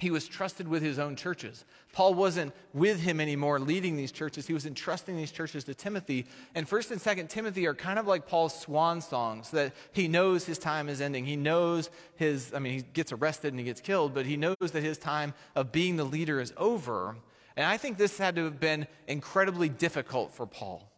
he 0.00 0.10
was 0.10 0.26
trusted 0.26 0.66
with 0.66 0.82
his 0.82 0.98
own 0.98 1.16
churches. 1.16 1.64
Paul 1.92 2.14
wasn't 2.14 2.52
with 2.72 3.00
him 3.00 3.20
anymore 3.20 3.58
leading 3.58 3.96
these 3.96 4.12
churches. 4.12 4.46
He 4.46 4.52
was 4.52 4.66
entrusting 4.66 5.16
these 5.16 5.32
churches 5.32 5.64
to 5.64 5.74
Timothy. 5.74 6.26
And 6.54 6.68
1st 6.68 6.92
and 6.92 7.00
2nd 7.00 7.28
Timothy 7.28 7.66
are 7.66 7.74
kind 7.74 7.98
of 7.98 8.06
like 8.06 8.26
Paul's 8.26 8.58
swan 8.58 9.00
songs 9.00 9.50
that 9.50 9.72
he 9.92 10.08
knows 10.08 10.44
his 10.44 10.58
time 10.58 10.88
is 10.88 11.00
ending. 11.00 11.24
He 11.24 11.36
knows 11.36 11.90
his, 12.16 12.52
I 12.54 12.58
mean, 12.58 12.72
he 12.74 12.82
gets 12.92 13.12
arrested 13.12 13.52
and 13.52 13.58
he 13.58 13.64
gets 13.64 13.80
killed, 13.80 14.14
but 14.14 14.26
he 14.26 14.36
knows 14.36 14.56
that 14.60 14.82
his 14.82 14.98
time 14.98 15.34
of 15.54 15.72
being 15.72 15.96
the 15.96 16.04
leader 16.04 16.40
is 16.40 16.52
over. 16.56 17.16
And 17.56 17.66
I 17.66 17.76
think 17.76 17.98
this 17.98 18.16
had 18.18 18.36
to 18.36 18.44
have 18.44 18.60
been 18.60 18.86
incredibly 19.06 19.68
difficult 19.68 20.32
for 20.32 20.46
Paul. 20.46 20.89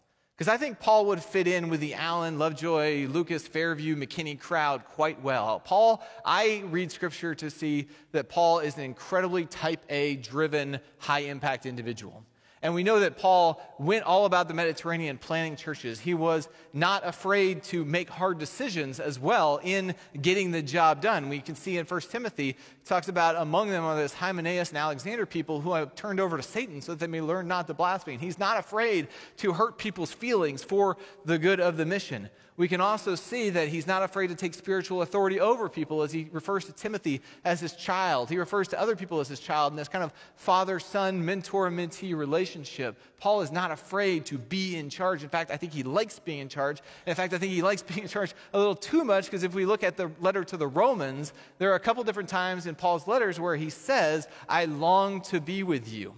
Because 0.42 0.54
I 0.54 0.56
think 0.56 0.80
Paul 0.80 1.06
would 1.06 1.22
fit 1.22 1.46
in 1.46 1.68
with 1.68 1.78
the 1.78 1.94
Allen, 1.94 2.36
Lovejoy, 2.36 3.06
Lucas, 3.06 3.46
Fairview, 3.46 3.94
McKinney 3.94 4.36
crowd 4.36 4.84
quite 4.84 5.22
well. 5.22 5.60
Paul, 5.60 6.02
I 6.24 6.64
read 6.66 6.90
scripture 6.90 7.32
to 7.36 7.48
see 7.48 7.86
that 8.10 8.28
Paul 8.28 8.58
is 8.58 8.76
an 8.76 8.82
incredibly 8.82 9.46
type 9.46 9.84
A 9.88 10.16
driven, 10.16 10.80
high 10.98 11.20
impact 11.20 11.64
individual. 11.64 12.24
And 12.62 12.74
we 12.74 12.84
know 12.84 13.00
that 13.00 13.18
Paul 13.18 13.60
went 13.78 14.04
all 14.04 14.24
about 14.24 14.46
the 14.46 14.54
Mediterranean 14.54 15.18
planning 15.18 15.56
churches. 15.56 15.98
He 15.98 16.14
was 16.14 16.48
not 16.72 17.04
afraid 17.04 17.64
to 17.64 17.84
make 17.84 18.08
hard 18.08 18.38
decisions 18.38 19.00
as 19.00 19.18
well 19.18 19.60
in 19.64 19.96
getting 20.20 20.52
the 20.52 20.62
job 20.62 21.02
done. 21.02 21.28
We 21.28 21.40
can 21.40 21.56
see 21.56 21.76
in 21.76 21.86
1 21.86 22.00
Timothy, 22.02 22.56
talks 22.84 23.08
about 23.08 23.34
among 23.36 23.70
them 23.70 23.84
are 23.84 23.96
this 23.96 24.14
Hymenaeus 24.14 24.68
and 24.68 24.78
Alexander 24.78 25.26
people 25.26 25.60
who 25.60 25.72
have 25.72 25.94
turned 25.96 26.20
over 26.20 26.36
to 26.36 26.42
Satan 26.42 26.80
so 26.80 26.92
that 26.92 27.00
they 27.00 27.06
may 27.08 27.20
learn 27.20 27.48
not 27.48 27.66
to 27.66 27.74
blaspheme. 27.74 28.20
He's 28.20 28.38
not 28.38 28.58
afraid 28.58 29.08
to 29.38 29.52
hurt 29.52 29.76
people's 29.76 30.12
feelings 30.12 30.62
for 30.62 30.96
the 31.24 31.38
good 31.38 31.60
of 31.60 31.76
the 31.76 31.84
mission 31.84 32.30
we 32.56 32.68
can 32.68 32.80
also 32.80 33.14
see 33.14 33.48
that 33.50 33.68
he's 33.68 33.86
not 33.86 34.02
afraid 34.02 34.28
to 34.28 34.34
take 34.34 34.52
spiritual 34.52 35.00
authority 35.00 35.40
over 35.40 35.68
people 35.68 36.02
as 36.02 36.12
he 36.12 36.28
refers 36.32 36.66
to 36.66 36.72
Timothy 36.72 37.22
as 37.44 37.60
his 37.60 37.72
child. 37.72 38.28
He 38.28 38.36
refers 38.36 38.68
to 38.68 38.80
other 38.80 38.94
people 38.94 39.20
as 39.20 39.28
his 39.28 39.40
child 39.40 39.72
in 39.72 39.76
this 39.76 39.88
kind 39.88 40.04
of 40.04 40.12
father 40.36 40.78
son, 40.78 41.24
mentor 41.24 41.70
mentee 41.70 42.14
relationship. 42.14 43.00
Paul 43.18 43.40
is 43.40 43.50
not 43.50 43.70
afraid 43.70 44.26
to 44.26 44.36
be 44.36 44.76
in 44.76 44.90
charge. 44.90 45.22
In 45.22 45.30
fact, 45.30 45.50
I 45.50 45.56
think 45.56 45.72
he 45.72 45.82
likes 45.82 46.18
being 46.18 46.40
in 46.40 46.48
charge. 46.48 46.82
In 47.06 47.14
fact, 47.14 47.32
I 47.32 47.38
think 47.38 47.52
he 47.52 47.62
likes 47.62 47.82
being 47.82 48.02
in 48.02 48.08
charge 48.08 48.34
a 48.52 48.58
little 48.58 48.74
too 48.74 49.02
much 49.02 49.26
because 49.26 49.44
if 49.44 49.54
we 49.54 49.64
look 49.64 49.82
at 49.82 49.96
the 49.96 50.10
letter 50.20 50.44
to 50.44 50.56
the 50.58 50.68
Romans, 50.68 51.32
there 51.58 51.72
are 51.72 51.76
a 51.76 51.80
couple 51.80 52.04
different 52.04 52.28
times 52.28 52.66
in 52.66 52.74
Paul's 52.74 53.06
letters 53.06 53.40
where 53.40 53.56
he 53.56 53.70
says, 53.70 54.28
I 54.48 54.66
long 54.66 55.22
to 55.22 55.40
be 55.40 55.62
with 55.62 55.90
you. 55.90 56.14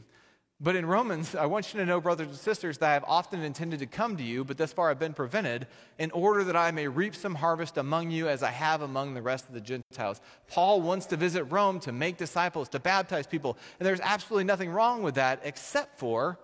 But 0.60 0.76
in 0.76 0.86
Romans, 0.86 1.34
I 1.34 1.46
want 1.46 1.74
you 1.74 1.80
to 1.80 1.86
know, 1.86 2.00
brothers 2.00 2.28
and 2.28 2.36
sisters, 2.36 2.78
that 2.78 2.88
I 2.88 2.94
have 2.94 3.04
often 3.08 3.42
intended 3.42 3.80
to 3.80 3.86
come 3.86 4.16
to 4.16 4.22
you, 4.22 4.44
but 4.44 4.56
thus 4.56 4.72
far 4.72 4.88
I've 4.88 5.00
been 5.00 5.12
prevented, 5.12 5.66
in 5.98 6.10
order 6.12 6.44
that 6.44 6.56
I 6.56 6.70
may 6.70 6.86
reap 6.86 7.16
some 7.16 7.34
harvest 7.34 7.76
among 7.76 8.12
you 8.12 8.28
as 8.28 8.42
I 8.42 8.50
have 8.50 8.80
among 8.80 9.14
the 9.14 9.22
rest 9.22 9.48
of 9.48 9.54
the 9.54 9.60
Gentiles. 9.60 10.20
Paul 10.46 10.80
wants 10.80 11.06
to 11.06 11.16
visit 11.16 11.44
Rome 11.44 11.80
to 11.80 11.92
make 11.92 12.16
disciples, 12.16 12.68
to 12.70 12.78
baptize 12.78 13.26
people, 13.26 13.58
and 13.80 13.86
there's 13.86 14.00
absolutely 14.00 14.44
nothing 14.44 14.70
wrong 14.70 15.02
with 15.02 15.16
that, 15.16 15.40
except 15.42 15.98
for 15.98 16.38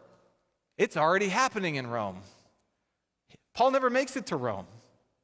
it's 0.76 0.96
already 0.96 1.28
happening 1.28 1.76
in 1.76 1.86
Rome. 1.86 2.22
Paul 3.54 3.70
never 3.70 3.90
makes 3.90 4.16
it 4.16 4.26
to 4.26 4.36
Rome 4.36 4.66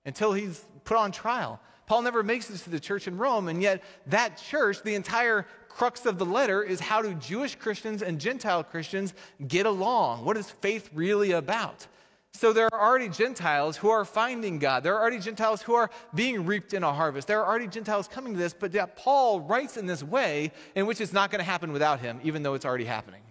until 0.05 0.33
he's 0.33 0.65
put 0.85 0.97
on 0.97 1.11
trial. 1.11 1.61
Paul 1.87 2.03
never 2.03 2.23
makes 2.23 2.51
it 2.51 2.59
to 2.59 2.71
the 2.71 2.81
church 2.81 3.07
in 3.07 3.17
Rome, 3.17 3.49
and 3.49 3.63
yet 3.63 3.83
that 4.07 4.37
church, 4.37 4.83
the 4.83 4.95
entire 4.95 5.47
crux 5.69 6.07
of 6.07 6.19
the 6.19 6.27
letter 6.27 6.63
is 6.63 6.81
how 6.81 7.03
do 7.03 7.15
Jewish 7.15 7.55
Christians 7.55 8.03
and 8.03 8.21
Gentile 8.21 8.65
Christians 8.65 9.15
get 9.47 9.67
along? 9.67 10.25
What 10.25 10.37
is 10.37 10.51
faith 10.51 10.91
really 10.95 11.33
about? 11.33 11.87
So 12.33 12.53
there 12.53 12.69
are 12.73 12.89
already 12.89 13.09
Gentiles 13.09 13.79
who 13.79 13.89
are 13.89 14.05
finding 14.05 14.59
God. 14.59 14.83
There 14.83 14.95
are 14.95 15.01
already 15.01 15.21
Gentiles 15.21 15.63
who 15.63 15.75
are 15.75 15.91
being 16.15 16.45
reaped 16.45 16.75
in 16.75 16.83
a 16.83 16.93
harvest. 16.93 17.29
There 17.29 17.41
are 17.41 17.47
already 17.47 17.67
Gentiles 17.67 18.09
coming 18.09 18.35
to 18.35 18.39
this, 18.39 18.53
but 18.53 18.75
yet 18.75 18.97
Paul 18.97 19.41
writes 19.41 19.77
in 19.77 19.87
this 19.87 20.03
way 20.03 20.53
in 20.75 20.87
which 20.87 21.01
it's 21.01 21.15
not 21.15 21.31
going 21.31 21.39
to 21.39 21.45
happen 21.45 21.73
without 21.73 22.01
him, 22.01 22.21
even 22.25 22.43
though 22.43 22.55
it's 22.55 22.67
already 22.67 22.85
happening. 22.85 23.23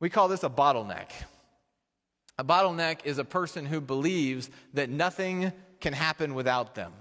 We 0.00 0.10
call 0.10 0.28
this 0.28 0.44
a 0.44 0.50
bottleneck. 0.50 1.10
A 2.38 2.44
bottleneck 2.44 2.98
is 3.04 3.18
a 3.18 3.24
person 3.24 3.64
who 3.64 3.80
believes 3.80 4.50
that 4.74 4.90
nothing 4.90 5.52
can 5.84 5.92
happen 5.92 6.34
without 6.34 6.74
them. 6.74 6.92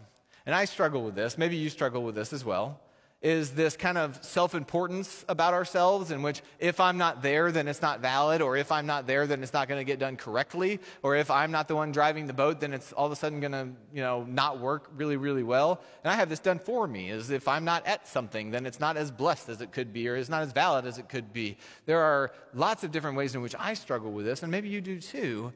And 0.45 0.53
I 0.53 0.65
struggle 0.65 1.03
with 1.03 1.15
this. 1.15 1.37
Maybe 1.37 1.55
you 1.55 1.69
struggle 1.69 2.03
with 2.03 2.15
this 2.15 2.33
as 2.33 2.43
well 2.45 2.79
is 3.23 3.51
this 3.51 3.77
kind 3.77 3.97
of 3.97 4.21
self 4.21 4.53
importance 4.53 5.23
about 5.29 5.53
ourselves, 5.53 6.11
in 6.11 6.21
which 6.21 6.41
if 6.59 6.81
I'm 6.81 6.97
not 6.97 7.23
there, 7.23 7.53
then 7.53 7.69
it's 7.69 7.81
not 7.81 8.01
valid, 8.01 8.41
or 8.41 8.57
if 8.57 8.69
I'm 8.69 8.85
not 8.85 9.07
there, 9.07 9.25
then 9.25 9.41
it's 9.41 9.53
not 9.53 9.69
going 9.69 9.79
to 9.79 9.85
get 9.85 9.97
done 9.97 10.17
correctly, 10.17 10.81
or 11.01 11.15
if 11.15 11.31
I'm 11.31 11.49
not 11.49 11.69
the 11.69 11.75
one 11.75 11.93
driving 11.93 12.27
the 12.27 12.33
boat, 12.33 12.59
then 12.59 12.73
it's 12.73 12.91
all 12.91 13.05
of 13.05 13.13
a 13.13 13.15
sudden 13.15 13.39
going 13.39 13.53
to, 13.53 13.69
you 13.93 14.01
know, 14.01 14.25
not 14.25 14.59
work 14.59 14.91
really, 14.97 15.15
really 15.15 15.41
well. 15.41 15.81
And 16.03 16.11
I 16.11 16.15
have 16.17 16.27
this 16.27 16.39
done 16.39 16.59
for 16.59 16.85
me, 16.85 17.09
is 17.09 17.29
if 17.29 17.47
I'm 17.47 17.63
not 17.63 17.87
at 17.87 18.09
something, 18.09 18.51
then 18.51 18.65
it's 18.65 18.81
not 18.81 18.97
as 18.97 19.09
blessed 19.09 19.47
as 19.47 19.61
it 19.61 19.71
could 19.71 19.93
be, 19.93 20.09
or 20.09 20.17
it's 20.17 20.29
not 20.29 20.43
as 20.43 20.51
valid 20.51 20.85
as 20.85 20.97
it 20.97 21.07
could 21.07 21.31
be. 21.31 21.55
There 21.85 22.01
are 22.01 22.31
lots 22.53 22.83
of 22.83 22.91
different 22.91 23.15
ways 23.15 23.33
in 23.35 23.41
which 23.41 23.55
I 23.57 23.73
struggle 23.73 24.11
with 24.11 24.25
this, 24.25 24.43
and 24.43 24.51
maybe 24.51 24.67
you 24.67 24.81
do 24.81 24.99
too, 24.99 25.53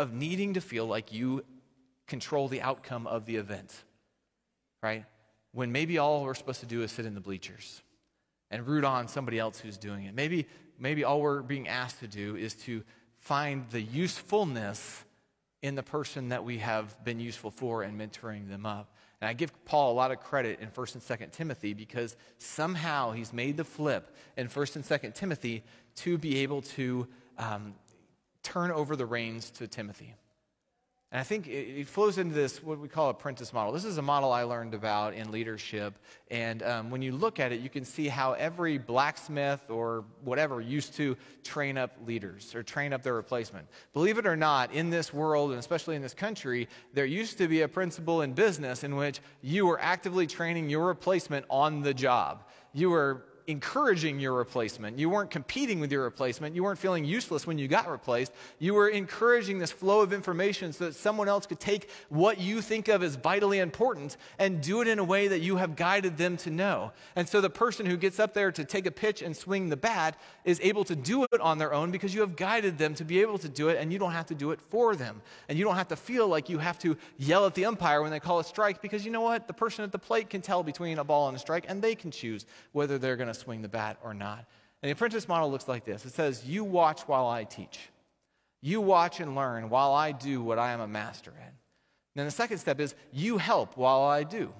of 0.00 0.12
needing 0.12 0.54
to 0.54 0.60
feel 0.60 0.86
like 0.86 1.12
you 1.12 1.44
control 2.06 2.48
the 2.48 2.62
outcome 2.62 3.06
of 3.06 3.26
the 3.26 3.36
event, 3.36 3.74
right? 4.82 5.04
when 5.54 5.70
maybe 5.70 5.98
all 5.98 6.24
we're 6.24 6.34
supposed 6.34 6.60
to 6.60 6.66
do 6.66 6.82
is 6.82 6.90
sit 6.90 7.06
in 7.06 7.14
the 7.14 7.20
bleachers 7.20 7.80
and 8.50 8.66
root 8.66 8.84
on 8.84 9.08
somebody 9.08 9.38
else 9.38 9.58
who's 9.58 9.78
doing 9.78 10.04
it. 10.04 10.14
Maybe, 10.14 10.46
maybe 10.78 11.04
all 11.04 11.20
we're 11.20 11.42
being 11.42 11.68
asked 11.68 12.00
to 12.00 12.08
do 12.08 12.36
is 12.36 12.54
to 12.64 12.82
find 13.18 13.64
the 13.70 13.80
usefulness 13.80 15.04
in 15.62 15.76
the 15.76 15.82
person 15.82 16.28
that 16.28 16.44
we 16.44 16.58
have 16.58 17.02
been 17.04 17.20
useful 17.20 17.50
for 17.50 17.84
and 17.84 17.98
mentoring 17.98 18.48
them 18.48 18.66
up. 18.66 18.92
And 19.20 19.28
I 19.28 19.32
give 19.32 19.52
Paul 19.64 19.92
a 19.92 19.94
lot 19.94 20.10
of 20.10 20.20
credit 20.20 20.58
in 20.60 20.68
1st 20.68 20.94
and 20.96 21.20
2nd 21.20 21.30
Timothy 21.30 21.72
because 21.72 22.16
somehow 22.38 23.12
he's 23.12 23.32
made 23.32 23.56
the 23.56 23.64
flip 23.64 24.14
in 24.36 24.48
1st 24.48 24.76
and 24.76 24.84
2nd 24.84 25.14
Timothy 25.14 25.62
to 25.96 26.18
be 26.18 26.38
able 26.38 26.62
to 26.62 27.06
um, 27.38 27.74
turn 28.42 28.72
over 28.72 28.96
the 28.96 29.06
reins 29.06 29.50
to 29.52 29.68
Timothy. 29.68 30.16
And 31.14 31.20
I 31.20 31.22
think 31.22 31.46
it, 31.46 31.86
flows 31.86 32.18
into 32.18 32.34
this, 32.34 32.60
what 32.60 32.80
we 32.80 32.88
call 32.88 33.08
apprentice 33.08 33.52
model. 33.52 33.72
This 33.72 33.84
is 33.84 33.98
a 33.98 34.02
model 34.02 34.32
I 34.32 34.42
learned 34.42 34.74
about 34.74 35.14
in 35.14 35.30
leadership. 35.30 35.94
And 36.28 36.60
um, 36.64 36.90
when 36.90 37.02
you 37.02 37.12
look 37.12 37.38
at 37.38 37.52
it, 37.52 37.60
you 37.60 37.70
can 37.70 37.84
see 37.84 38.08
how 38.08 38.32
every 38.32 38.78
blacksmith 38.78 39.60
or 39.70 40.06
whatever 40.24 40.60
used 40.60 40.94
to 40.94 41.16
train 41.44 41.78
up 41.78 41.92
leaders 42.04 42.52
or 42.52 42.64
train 42.64 42.92
up 42.92 43.04
their 43.04 43.14
replacement. 43.14 43.68
Believe 43.92 44.18
it 44.18 44.26
or 44.26 44.34
not, 44.34 44.72
in 44.72 44.90
this 44.90 45.14
world, 45.14 45.50
and 45.50 45.60
especially 45.60 45.94
in 45.94 46.02
this 46.02 46.14
country, 46.14 46.68
there 46.94 47.06
used 47.06 47.38
to 47.38 47.46
be 47.46 47.60
a 47.60 47.68
principle 47.68 48.22
in 48.22 48.32
business 48.32 48.82
in 48.82 48.96
which 48.96 49.20
you 49.40 49.66
were 49.66 49.80
actively 49.80 50.26
training 50.26 50.68
your 50.68 50.88
replacement 50.88 51.46
on 51.48 51.82
the 51.82 51.94
job. 51.94 52.42
You 52.72 52.90
were 52.90 53.24
encouraging 53.46 54.18
your 54.18 54.32
replacement. 54.32 54.98
You 54.98 55.10
weren't 55.10 55.30
competing 55.30 55.78
with 55.78 55.92
your 55.92 56.04
replacement. 56.04 56.54
You 56.54 56.64
weren't 56.64 56.78
feeling 56.78 57.04
useless 57.04 57.46
when 57.46 57.58
you 57.58 57.68
got 57.68 57.90
replaced. 57.90 58.32
You 58.58 58.74
were 58.74 58.88
encouraging 58.88 59.58
this 59.58 59.70
flow 59.70 60.00
of 60.00 60.12
information 60.12 60.72
so 60.72 60.86
that 60.86 60.94
someone 60.94 61.28
else 61.28 61.46
could 61.46 61.60
take 61.60 61.90
what 62.08 62.40
you 62.40 62.62
think 62.62 62.88
of 62.88 63.02
as 63.02 63.16
vitally 63.16 63.58
important 63.58 64.16
and 64.38 64.62
do 64.62 64.80
it 64.80 64.88
in 64.88 64.98
a 64.98 65.04
way 65.04 65.28
that 65.28 65.40
you 65.40 65.56
have 65.56 65.76
guided 65.76 66.16
them 66.16 66.36
to 66.38 66.50
know. 66.50 66.92
And 67.16 67.28
so 67.28 67.40
the 67.40 67.50
person 67.50 67.84
who 67.84 67.96
gets 67.96 68.18
up 68.18 68.32
there 68.32 68.50
to 68.52 68.64
take 68.64 68.86
a 68.86 68.90
pitch 68.90 69.20
and 69.20 69.36
swing 69.36 69.68
the 69.68 69.76
bat 69.76 70.18
is 70.44 70.58
able 70.62 70.84
to 70.84 70.96
do 70.96 71.24
it 71.24 71.40
on 71.40 71.58
their 71.58 71.74
own 71.74 71.90
because 71.90 72.14
you 72.14 72.22
have 72.22 72.36
guided 72.36 72.78
them 72.78 72.94
to 72.94 73.04
be 73.04 73.20
able 73.20 73.38
to 73.38 73.48
do 73.48 73.68
it 73.68 73.78
and 73.78 73.92
you 73.92 73.98
don't 73.98 74.12
have 74.12 74.26
to 74.26 74.34
do 74.34 74.52
it 74.52 74.60
for 74.60 74.96
them. 74.96 75.20
And 75.48 75.58
you 75.58 75.64
don't 75.64 75.76
have 75.76 75.88
to 75.88 75.96
feel 75.96 76.28
like 76.28 76.48
you 76.48 76.58
have 76.58 76.78
to 76.80 76.96
yell 77.18 77.44
at 77.44 77.54
the 77.54 77.66
umpire 77.66 78.00
when 78.00 78.10
they 78.10 78.20
call 78.20 78.38
a 78.38 78.44
strike 78.44 78.80
because 78.80 79.04
you 79.04 79.10
know 79.10 79.20
what? 79.20 79.46
The 79.46 79.54
person 79.54 79.84
at 79.84 79.92
the 79.92 79.98
plate 79.98 80.30
can 80.30 80.40
tell 80.40 80.62
between 80.62 80.98
a 80.98 81.04
ball 81.04 81.28
and 81.28 81.36
a 81.36 81.40
strike 81.40 81.66
and 81.68 81.82
they 81.82 81.94
can 81.94 82.10
choose 82.10 82.46
whether 82.72 82.98
they're 82.98 83.16
going 83.16 83.28
to 83.28 83.33
to 83.34 83.40
swing 83.40 83.62
the 83.62 83.68
bat 83.68 83.98
or 84.02 84.14
not. 84.14 84.46
And 84.82 84.88
the 84.88 84.92
apprentice 84.92 85.28
model 85.28 85.50
looks 85.50 85.68
like 85.68 85.84
this 85.84 86.04
it 86.04 86.12
says, 86.12 86.44
You 86.46 86.64
watch 86.64 87.02
while 87.02 87.26
I 87.26 87.44
teach. 87.44 87.90
You 88.60 88.80
watch 88.80 89.20
and 89.20 89.34
learn 89.34 89.68
while 89.68 89.92
I 89.92 90.12
do 90.12 90.42
what 90.42 90.58
I 90.58 90.72
am 90.72 90.80
a 90.80 90.88
master 90.88 91.32
at. 91.38 91.52
then 92.14 92.24
the 92.24 92.30
second 92.30 92.58
step 92.58 92.80
is, 92.80 92.94
You 93.12 93.38
help 93.38 93.76
while 93.76 94.02
I 94.02 94.24
do. 94.24 94.52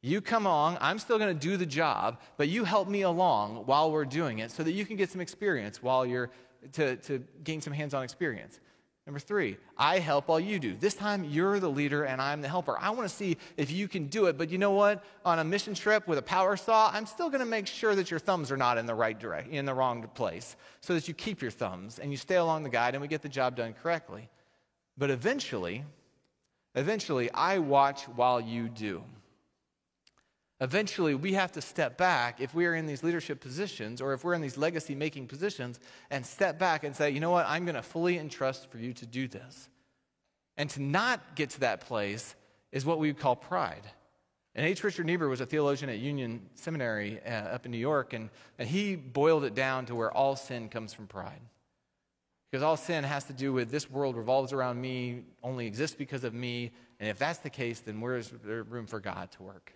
You 0.00 0.20
come 0.20 0.46
along, 0.46 0.78
I'm 0.80 0.98
still 0.98 1.18
going 1.18 1.36
to 1.36 1.48
do 1.48 1.56
the 1.56 1.66
job, 1.66 2.20
but 2.36 2.48
you 2.48 2.62
help 2.64 2.88
me 2.88 3.02
along 3.02 3.64
while 3.66 3.90
we're 3.90 4.04
doing 4.04 4.38
it 4.38 4.52
so 4.52 4.62
that 4.62 4.72
you 4.72 4.86
can 4.86 4.96
get 4.96 5.10
some 5.10 5.20
experience 5.20 5.82
while 5.82 6.06
you're 6.06 6.30
to, 6.72 6.96
to 6.96 7.24
gain 7.42 7.60
some 7.60 7.72
hands 7.72 7.94
on 7.94 8.04
experience. 8.04 8.60
Number 9.08 9.20
three, 9.20 9.56
I 9.78 10.00
help 10.00 10.28
while 10.28 10.38
you 10.38 10.58
do. 10.58 10.76
This 10.76 10.92
time 10.92 11.24
you're 11.24 11.58
the 11.60 11.70
leader 11.70 12.04
and 12.04 12.20
I'm 12.20 12.42
the 12.42 12.48
helper. 12.48 12.76
I 12.78 12.90
want 12.90 13.08
to 13.08 13.14
see 13.14 13.38
if 13.56 13.70
you 13.70 13.88
can 13.88 14.08
do 14.08 14.26
it. 14.26 14.36
But 14.36 14.50
you 14.50 14.58
know 14.58 14.72
what? 14.72 15.02
On 15.24 15.38
a 15.38 15.44
mission 15.44 15.72
trip 15.72 16.06
with 16.06 16.18
a 16.18 16.22
power 16.22 16.58
saw, 16.58 16.90
I'm 16.92 17.06
still 17.06 17.30
going 17.30 17.40
to 17.40 17.46
make 17.46 17.66
sure 17.66 17.94
that 17.94 18.10
your 18.10 18.20
thumbs 18.20 18.52
are 18.52 18.56
not 18.58 18.76
in 18.76 18.84
the 18.84 18.94
right 18.94 19.18
direction, 19.18 19.54
in 19.54 19.64
the 19.64 19.72
wrong 19.72 20.06
place, 20.12 20.56
so 20.82 20.92
that 20.92 21.08
you 21.08 21.14
keep 21.14 21.40
your 21.40 21.50
thumbs 21.50 21.98
and 21.98 22.10
you 22.10 22.18
stay 22.18 22.34
along 22.34 22.64
the 22.64 22.68
guide 22.68 22.94
and 22.94 23.00
we 23.00 23.08
get 23.08 23.22
the 23.22 23.30
job 23.30 23.56
done 23.56 23.72
correctly. 23.72 24.28
But 24.98 25.08
eventually, 25.08 25.86
eventually, 26.74 27.30
I 27.32 27.60
watch 27.60 28.02
while 28.08 28.42
you 28.42 28.68
do. 28.68 29.02
Eventually, 30.60 31.14
we 31.14 31.34
have 31.34 31.52
to 31.52 31.60
step 31.60 31.96
back 31.96 32.40
if 32.40 32.52
we 32.52 32.66
are 32.66 32.74
in 32.74 32.86
these 32.86 33.04
leadership 33.04 33.40
positions 33.40 34.00
or 34.00 34.12
if 34.12 34.24
we're 34.24 34.34
in 34.34 34.40
these 34.40 34.56
legacy 34.56 34.94
making 34.94 35.28
positions 35.28 35.78
and 36.10 36.26
step 36.26 36.58
back 36.58 36.82
and 36.82 36.96
say, 36.96 37.10
you 37.10 37.20
know 37.20 37.30
what, 37.30 37.46
I'm 37.46 37.64
going 37.64 37.76
to 37.76 37.82
fully 37.82 38.18
entrust 38.18 38.68
for 38.70 38.78
you 38.78 38.92
to 38.94 39.06
do 39.06 39.28
this. 39.28 39.68
And 40.56 40.68
to 40.70 40.82
not 40.82 41.36
get 41.36 41.50
to 41.50 41.60
that 41.60 41.82
place 41.82 42.34
is 42.72 42.84
what 42.84 42.98
we 42.98 43.08
would 43.08 43.20
call 43.20 43.36
pride. 43.36 43.84
And 44.56 44.66
H. 44.66 44.82
Richard 44.82 45.06
Niebuhr 45.06 45.28
was 45.28 45.40
a 45.40 45.46
theologian 45.46 45.88
at 45.88 45.98
Union 45.98 46.40
Seminary 46.54 47.20
uh, 47.24 47.30
up 47.30 47.64
in 47.64 47.70
New 47.70 47.78
York, 47.78 48.12
and, 48.12 48.28
and 48.58 48.68
he 48.68 48.96
boiled 48.96 49.44
it 49.44 49.54
down 49.54 49.86
to 49.86 49.94
where 49.94 50.10
all 50.10 50.34
sin 50.34 50.68
comes 50.68 50.92
from 50.92 51.06
pride. 51.06 51.40
Because 52.50 52.64
all 52.64 52.76
sin 52.76 53.04
has 53.04 53.22
to 53.24 53.32
do 53.32 53.52
with 53.52 53.70
this 53.70 53.88
world 53.88 54.16
revolves 54.16 54.52
around 54.52 54.80
me, 54.80 55.22
only 55.44 55.68
exists 55.68 55.94
because 55.94 56.24
of 56.24 56.34
me, 56.34 56.72
and 56.98 57.08
if 57.08 57.18
that's 57.18 57.38
the 57.38 57.50
case, 57.50 57.78
then 57.78 58.00
where 58.00 58.16
is 58.16 58.32
there 58.44 58.64
room 58.64 58.86
for 58.86 58.98
God 58.98 59.30
to 59.32 59.44
work? 59.44 59.72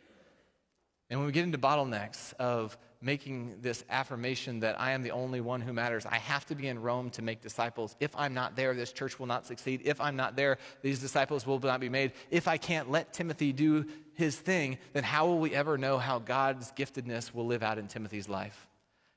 And 1.13 1.21
when 1.21 1.27
we 1.27 1.33
get 1.33 1.45
into 1.45 1.59
bottlenecks 1.59 2.33
of 2.39 2.79
making 3.03 3.57
this 3.61 3.85
affirmation 3.91 4.61
that 4.61 4.81
I 4.81 4.93
am 4.93 5.03
the 5.03 5.11
only 5.11 5.43
one 5.43 5.61
who 5.61 5.75
matters, 5.75 6.07
I 6.07 6.17
have 6.17 6.47
to 6.47 6.55
be 6.55 6.69
in 6.69 6.81
Rome 6.81 7.11
to 7.11 7.21
make 7.21 7.43
disciples. 7.43 7.95
If 8.01 8.17
I'm 8.17 8.33
not 8.33 8.57
there, 8.57 8.73
this 8.73 8.93
church 8.93 9.19
will 9.19 9.27
not 9.27 9.45
succeed. 9.45 9.83
If 9.85 10.01
I'm 10.01 10.17
not 10.17 10.37
there, 10.37 10.57
these 10.81 11.01
disciples 11.01 11.47
will 11.47 11.59
not 11.61 11.81
be 11.81 11.91
made. 11.91 12.13
If 12.31 12.49
I 12.49 12.57
can't 12.57 12.91
let 12.91 13.13
Timothy 13.13 13.53
do 13.53 13.85
his 14.15 14.37
thing, 14.37 14.79
then 14.95 15.05
how 15.05 15.27
will 15.27 15.39
we 15.39 15.55
ever 15.55 15.77
know 15.77 15.99
how 15.99 16.19
God's 16.19 16.73
giftedness 16.73 17.35
will 17.35 17.45
live 17.45 17.63
out 17.63 17.77
in 17.77 17.89
Timothy's 17.89 18.31
life? 18.31 18.67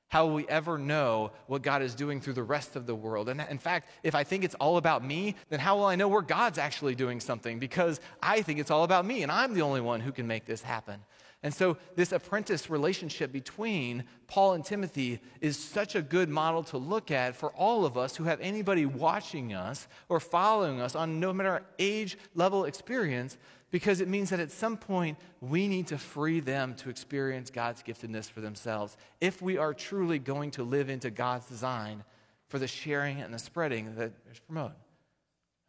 How 0.09 0.25
will 0.25 0.33
we 0.33 0.47
ever 0.49 0.77
know 0.77 1.31
what 1.47 1.61
God 1.61 1.81
is 1.81 1.95
doing 1.95 2.19
through 2.19 2.33
the 2.33 2.43
rest 2.43 2.75
of 2.75 2.85
the 2.87 2.93
world? 2.93 3.29
And 3.29 3.39
in 3.49 3.57
fact, 3.57 3.89
if 4.03 4.15
I 4.15 4.25
think 4.25 4.43
it's 4.43 4.55
all 4.55 4.75
about 4.75 5.01
me, 5.01 5.35
then 5.47 5.61
how 5.61 5.77
will 5.77 5.85
I 5.85 5.95
know 5.95 6.09
where 6.09 6.21
God's 6.21 6.57
actually 6.57 6.95
doing 6.95 7.21
something? 7.21 7.57
Because 7.57 8.01
I 8.21 8.41
think 8.41 8.59
it's 8.59 8.69
all 8.69 8.83
about 8.83 9.05
me 9.05 9.23
and 9.23 9.31
I'm 9.31 9.53
the 9.53 9.61
only 9.61 9.81
one 9.81 10.01
who 10.01 10.11
can 10.11 10.27
make 10.27 10.45
this 10.45 10.61
happen. 10.61 10.99
And 11.45 11.53
so, 11.53 11.77
this 11.95 12.11
apprentice 12.11 12.71
relationship 12.71 13.31
between 13.31 14.05
Paul 14.25 14.53
and 14.53 14.65
Timothy 14.65 15.19
is 15.41 15.59
such 15.59 15.93
a 15.93 16.01
good 16.01 16.27
model 16.27 16.63
to 16.63 16.77
look 16.79 17.11
at 17.11 17.35
for 17.35 17.51
all 17.51 17.85
of 17.85 17.99
us 17.99 18.15
who 18.15 18.23
have 18.23 18.41
anybody 18.41 18.87
watching 18.87 19.53
us 19.53 19.87
or 20.09 20.19
following 20.19 20.81
us 20.81 20.95
on 20.95 21.19
no 21.19 21.31
matter 21.31 21.51
our 21.51 21.61
age, 21.77 22.17
level, 22.33 22.65
experience, 22.65 23.37
because 23.69 24.01
it 24.01 24.07
means 24.07 24.31
that 24.31 24.39
at 24.39 24.49
some 24.49 24.75
point 24.75 25.19
we 25.39 25.67
need 25.67 25.85
to 25.85 25.99
free 25.99 26.39
them 26.39 26.73
to 26.77 26.89
experience 26.89 27.51
God's 27.51 27.83
giftedness 27.83 28.27
for 28.27 28.41
themselves 28.41 28.97
if 29.21 29.39
we 29.39 29.59
are 29.59 29.75
truly 29.75 30.17
going 30.17 30.49
to 30.49 30.63
live 30.63 30.89
into 30.89 31.11
God's 31.11 31.45
design 31.45 32.03
for 32.47 32.57
the 32.57 32.67
sharing 32.67 33.21
and 33.21 33.31
the 33.31 33.37
spreading 33.37 33.93
that 33.97 34.13
is 34.31 34.39
promoted. 34.39 34.77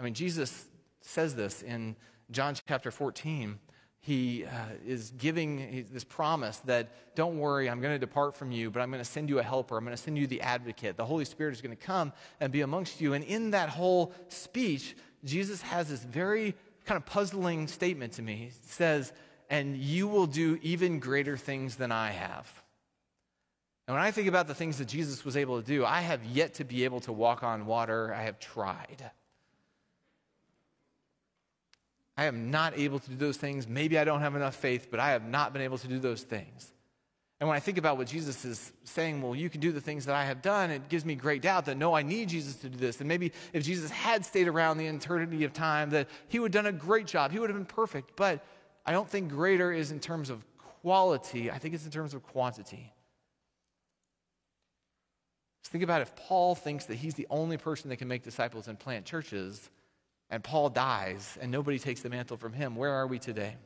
I 0.00 0.04
mean, 0.04 0.14
Jesus 0.14 0.68
says 1.02 1.34
this 1.34 1.60
in 1.60 1.96
John 2.30 2.54
chapter 2.66 2.90
14 2.90 3.58
he 4.06 4.44
uh, 4.44 4.50
is 4.86 5.12
giving 5.18 5.84
this 5.92 6.04
promise 6.04 6.58
that 6.58 7.16
don't 7.16 7.38
worry, 7.38 7.68
I'm 7.68 7.80
going 7.80 7.92
to 7.92 7.98
depart 7.98 8.36
from 8.36 8.52
you, 8.52 8.70
but 8.70 8.80
I'm 8.80 8.88
going 8.92 9.02
to 9.02 9.10
send 9.10 9.28
you 9.28 9.40
a 9.40 9.42
helper. 9.42 9.76
I'm 9.76 9.84
going 9.84 9.96
to 9.96 10.02
send 10.02 10.16
you 10.16 10.28
the 10.28 10.42
advocate. 10.42 10.96
The 10.96 11.04
Holy 11.04 11.24
Spirit 11.24 11.54
is 11.54 11.60
going 11.60 11.76
to 11.76 11.82
come 11.82 12.12
and 12.38 12.52
be 12.52 12.60
amongst 12.60 13.00
you. 13.00 13.14
And 13.14 13.24
in 13.24 13.50
that 13.50 13.68
whole 13.68 14.14
speech, 14.28 14.96
Jesus 15.24 15.60
has 15.62 15.88
this 15.88 16.04
very 16.04 16.54
kind 16.84 16.96
of 16.96 17.04
puzzling 17.04 17.66
statement 17.66 18.12
to 18.12 18.22
me. 18.22 18.36
He 18.36 18.50
says, 18.62 19.12
And 19.50 19.76
you 19.76 20.06
will 20.06 20.26
do 20.26 20.60
even 20.62 21.00
greater 21.00 21.36
things 21.36 21.74
than 21.74 21.90
I 21.90 22.10
have. 22.10 22.62
And 23.88 23.96
when 23.96 24.04
I 24.04 24.12
think 24.12 24.28
about 24.28 24.46
the 24.46 24.54
things 24.54 24.78
that 24.78 24.86
Jesus 24.86 25.24
was 25.24 25.36
able 25.36 25.60
to 25.60 25.66
do, 25.66 25.84
I 25.84 26.00
have 26.00 26.24
yet 26.24 26.54
to 26.54 26.64
be 26.64 26.84
able 26.84 27.00
to 27.00 27.12
walk 27.12 27.42
on 27.42 27.66
water. 27.66 28.14
I 28.14 28.22
have 28.22 28.38
tried. 28.38 29.10
I 32.16 32.24
am 32.24 32.50
not 32.50 32.78
able 32.78 32.98
to 32.98 33.10
do 33.10 33.16
those 33.16 33.36
things. 33.36 33.68
Maybe 33.68 33.98
I 33.98 34.04
don't 34.04 34.20
have 34.20 34.34
enough 34.34 34.56
faith, 34.56 34.88
but 34.90 35.00
I 35.00 35.10
have 35.10 35.24
not 35.24 35.52
been 35.52 35.62
able 35.62 35.78
to 35.78 35.88
do 35.88 35.98
those 35.98 36.22
things. 36.22 36.72
And 37.38 37.48
when 37.48 37.56
I 37.56 37.60
think 37.60 37.76
about 37.76 37.98
what 37.98 38.06
Jesus 38.06 38.46
is 38.46 38.72
saying, 38.84 39.20
well, 39.20 39.34
you 39.34 39.50
can 39.50 39.60
do 39.60 39.70
the 39.70 39.80
things 39.80 40.06
that 40.06 40.14
I 40.14 40.24
have 40.24 40.40
done, 40.40 40.70
it 40.70 40.88
gives 40.88 41.04
me 41.04 41.14
great 41.14 41.42
doubt 41.42 41.66
that 41.66 41.76
no, 41.76 41.94
I 41.94 42.00
need 42.00 42.30
Jesus 42.30 42.56
to 42.56 42.70
do 42.70 42.78
this. 42.78 43.00
And 43.00 43.08
maybe 43.08 43.32
if 43.52 43.62
Jesus 43.62 43.90
had 43.90 44.24
stayed 44.24 44.48
around 44.48 44.78
the 44.78 44.86
eternity 44.86 45.44
of 45.44 45.52
time, 45.52 45.90
that 45.90 46.08
he 46.28 46.38
would 46.38 46.54
have 46.54 46.64
done 46.64 46.74
a 46.74 46.76
great 46.76 47.06
job. 47.06 47.32
He 47.32 47.38
would 47.38 47.50
have 47.50 47.58
been 47.58 47.66
perfect. 47.66 48.16
But 48.16 48.42
I 48.86 48.92
don't 48.92 49.08
think 49.08 49.28
greater 49.28 49.70
is 49.70 49.90
in 49.90 50.00
terms 50.00 50.30
of 50.30 50.44
quality, 50.80 51.50
I 51.50 51.58
think 51.58 51.74
it's 51.74 51.84
in 51.84 51.90
terms 51.90 52.14
of 52.14 52.22
quantity. 52.22 52.94
Just 55.62 55.72
think 55.72 55.84
about 55.84 56.00
if 56.00 56.14
Paul 56.14 56.54
thinks 56.54 56.86
that 56.86 56.94
he's 56.94 57.14
the 57.14 57.26
only 57.28 57.56
person 57.56 57.90
that 57.90 57.96
can 57.96 58.06
make 58.06 58.22
disciples 58.22 58.68
and 58.68 58.78
plant 58.78 59.04
churches, 59.04 59.68
and 60.30 60.42
Paul 60.42 60.70
dies 60.70 61.38
and 61.40 61.50
nobody 61.50 61.78
takes 61.78 62.00
the 62.02 62.10
mantle 62.10 62.36
from 62.36 62.52
him, 62.52 62.76
where 62.76 62.92
are 62.92 63.06
we 63.06 63.18
today? 63.18 63.56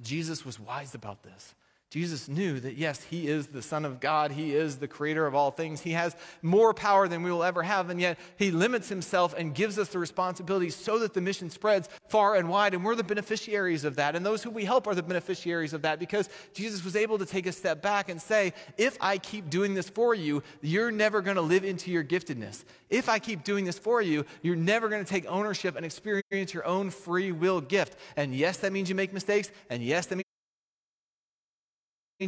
Jesus 0.00 0.44
was 0.44 0.58
wise 0.58 0.94
about 0.94 1.22
this. 1.22 1.54
Jesus 1.90 2.28
knew 2.28 2.60
that, 2.60 2.76
yes, 2.76 3.02
he 3.02 3.26
is 3.26 3.48
the 3.48 3.62
Son 3.62 3.84
of 3.84 3.98
God. 3.98 4.30
He 4.30 4.54
is 4.54 4.76
the 4.76 4.86
creator 4.86 5.26
of 5.26 5.34
all 5.34 5.50
things. 5.50 5.80
He 5.80 5.90
has 5.90 6.14
more 6.40 6.72
power 6.72 7.08
than 7.08 7.24
we 7.24 7.32
will 7.32 7.42
ever 7.42 7.64
have, 7.64 7.90
and 7.90 8.00
yet 8.00 8.16
he 8.36 8.52
limits 8.52 8.88
himself 8.88 9.34
and 9.36 9.52
gives 9.56 9.76
us 9.76 9.88
the 9.88 9.98
responsibility 9.98 10.70
so 10.70 11.00
that 11.00 11.14
the 11.14 11.20
mission 11.20 11.50
spreads 11.50 11.88
far 12.08 12.36
and 12.36 12.48
wide, 12.48 12.74
and 12.74 12.84
we're 12.84 12.94
the 12.94 13.02
beneficiaries 13.02 13.84
of 13.84 13.96
that. 13.96 14.14
And 14.14 14.24
those 14.24 14.40
who 14.40 14.50
we 14.50 14.64
help 14.64 14.86
are 14.86 14.94
the 14.94 15.02
beneficiaries 15.02 15.72
of 15.72 15.82
that 15.82 15.98
because 15.98 16.28
Jesus 16.54 16.84
was 16.84 16.94
able 16.94 17.18
to 17.18 17.26
take 17.26 17.46
a 17.46 17.52
step 17.52 17.82
back 17.82 18.08
and 18.08 18.22
say, 18.22 18.52
If 18.78 18.96
I 19.00 19.18
keep 19.18 19.50
doing 19.50 19.74
this 19.74 19.90
for 19.90 20.14
you, 20.14 20.44
you're 20.62 20.92
never 20.92 21.20
going 21.20 21.36
to 21.36 21.42
live 21.42 21.64
into 21.64 21.90
your 21.90 22.04
giftedness. 22.04 22.62
If 22.88 23.08
I 23.08 23.18
keep 23.18 23.42
doing 23.42 23.64
this 23.64 23.80
for 23.80 24.00
you, 24.00 24.24
you're 24.42 24.54
never 24.54 24.88
going 24.88 25.04
to 25.04 25.10
take 25.10 25.26
ownership 25.26 25.74
and 25.74 25.84
experience 25.84 26.54
your 26.54 26.66
own 26.66 26.90
free 26.90 27.32
will 27.32 27.60
gift. 27.60 27.96
And 28.16 28.32
yes, 28.32 28.58
that 28.58 28.72
means 28.72 28.88
you 28.88 28.94
make 28.94 29.12
mistakes, 29.12 29.50
and 29.70 29.82
yes, 29.82 30.06
that 30.06 30.14
means 30.14 30.29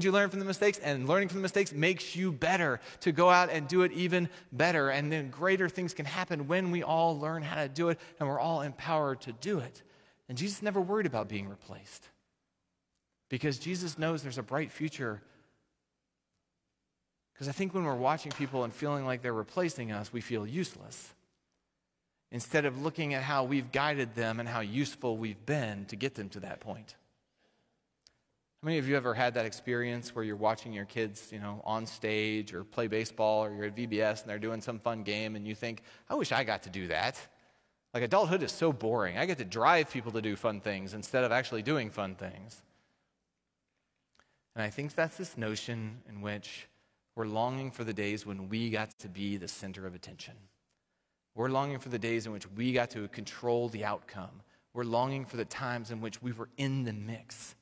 you 0.00 0.10
learn 0.10 0.30
from 0.30 0.38
the 0.38 0.46
mistakes, 0.46 0.78
and 0.78 1.06
learning 1.06 1.28
from 1.28 1.38
the 1.38 1.42
mistakes 1.42 1.72
makes 1.72 2.16
you 2.16 2.32
better 2.32 2.80
to 3.00 3.12
go 3.12 3.28
out 3.28 3.50
and 3.50 3.68
do 3.68 3.82
it 3.82 3.92
even 3.92 4.30
better. 4.50 4.88
And 4.88 5.12
then 5.12 5.28
greater 5.28 5.68
things 5.68 5.92
can 5.92 6.06
happen 6.06 6.48
when 6.48 6.70
we 6.70 6.82
all 6.82 7.18
learn 7.18 7.42
how 7.42 7.56
to 7.56 7.68
do 7.68 7.90
it 7.90 8.00
and 8.18 8.28
we're 8.28 8.40
all 8.40 8.62
empowered 8.62 9.20
to 9.22 9.32
do 9.32 9.58
it. 9.58 9.82
And 10.30 10.38
Jesus 10.38 10.62
never 10.62 10.80
worried 10.80 11.04
about 11.04 11.28
being 11.28 11.46
replaced 11.46 12.08
because 13.28 13.58
Jesus 13.58 13.98
knows 13.98 14.22
there's 14.22 14.38
a 14.38 14.42
bright 14.42 14.72
future. 14.72 15.20
Because 17.34 17.48
I 17.48 17.52
think 17.52 17.74
when 17.74 17.84
we're 17.84 17.94
watching 17.94 18.32
people 18.32 18.64
and 18.64 18.72
feeling 18.72 19.04
like 19.04 19.20
they're 19.20 19.32
replacing 19.34 19.92
us, 19.92 20.10
we 20.10 20.22
feel 20.22 20.46
useless. 20.46 21.12
Instead 22.30 22.64
of 22.64 22.80
looking 22.80 23.12
at 23.12 23.22
how 23.22 23.44
we've 23.44 23.70
guided 23.72 24.14
them 24.14 24.40
and 24.40 24.48
how 24.48 24.60
useful 24.60 25.18
we've 25.18 25.44
been 25.44 25.84
to 25.86 25.96
get 25.96 26.14
them 26.14 26.30
to 26.30 26.40
that 26.40 26.60
point. 26.60 26.94
How 28.62 28.66
many 28.66 28.78
of 28.78 28.88
you 28.88 28.96
ever 28.96 29.12
had 29.12 29.34
that 29.34 29.44
experience 29.44 30.14
where 30.14 30.24
you're 30.24 30.36
watching 30.36 30.72
your 30.72 30.84
kids, 30.84 31.30
you 31.32 31.40
know, 31.40 31.60
on 31.64 31.84
stage 31.84 32.54
or 32.54 32.62
play 32.62 32.86
baseball 32.86 33.44
or 33.44 33.52
you're 33.52 33.64
at 33.64 33.74
VBS 33.74 34.20
and 34.20 34.30
they're 34.30 34.38
doing 34.38 34.60
some 34.60 34.78
fun 34.78 35.02
game 35.02 35.34
and 35.34 35.44
you 35.44 35.56
think, 35.56 35.82
I 36.08 36.14
wish 36.14 36.30
I 36.30 36.44
got 36.44 36.62
to 36.62 36.70
do 36.70 36.86
that. 36.86 37.18
Like 37.92 38.04
adulthood 38.04 38.40
is 38.44 38.52
so 38.52 38.72
boring. 38.72 39.18
I 39.18 39.26
get 39.26 39.38
to 39.38 39.44
drive 39.44 39.90
people 39.90 40.12
to 40.12 40.22
do 40.22 40.36
fun 40.36 40.60
things 40.60 40.94
instead 40.94 41.24
of 41.24 41.32
actually 41.32 41.62
doing 41.62 41.90
fun 41.90 42.14
things. 42.14 42.62
And 44.54 44.62
I 44.62 44.70
think 44.70 44.94
that's 44.94 45.16
this 45.16 45.36
notion 45.36 45.98
in 46.08 46.20
which 46.20 46.68
we're 47.16 47.26
longing 47.26 47.72
for 47.72 47.82
the 47.82 47.92
days 47.92 48.24
when 48.24 48.48
we 48.48 48.70
got 48.70 48.96
to 49.00 49.08
be 49.08 49.38
the 49.38 49.48
center 49.48 49.88
of 49.88 49.96
attention. 49.96 50.34
We're 51.34 51.48
longing 51.48 51.80
for 51.80 51.88
the 51.88 51.98
days 51.98 52.26
in 52.26 52.32
which 52.32 52.48
we 52.52 52.72
got 52.72 52.90
to 52.90 53.08
control 53.08 53.70
the 53.70 53.84
outcome. 53.84 54.40
We're 54.72 54.84
longing 54.84 55.24
for 55.24 55.36
the 55.36 55.44
times 55.44 55.90
in 55.90 56.00
which 56.00 56.22
we 56.22 56.30
were 56.30 56.48
in 56.58 56.84
the 56.84 56.92
mix. 56.92 57.56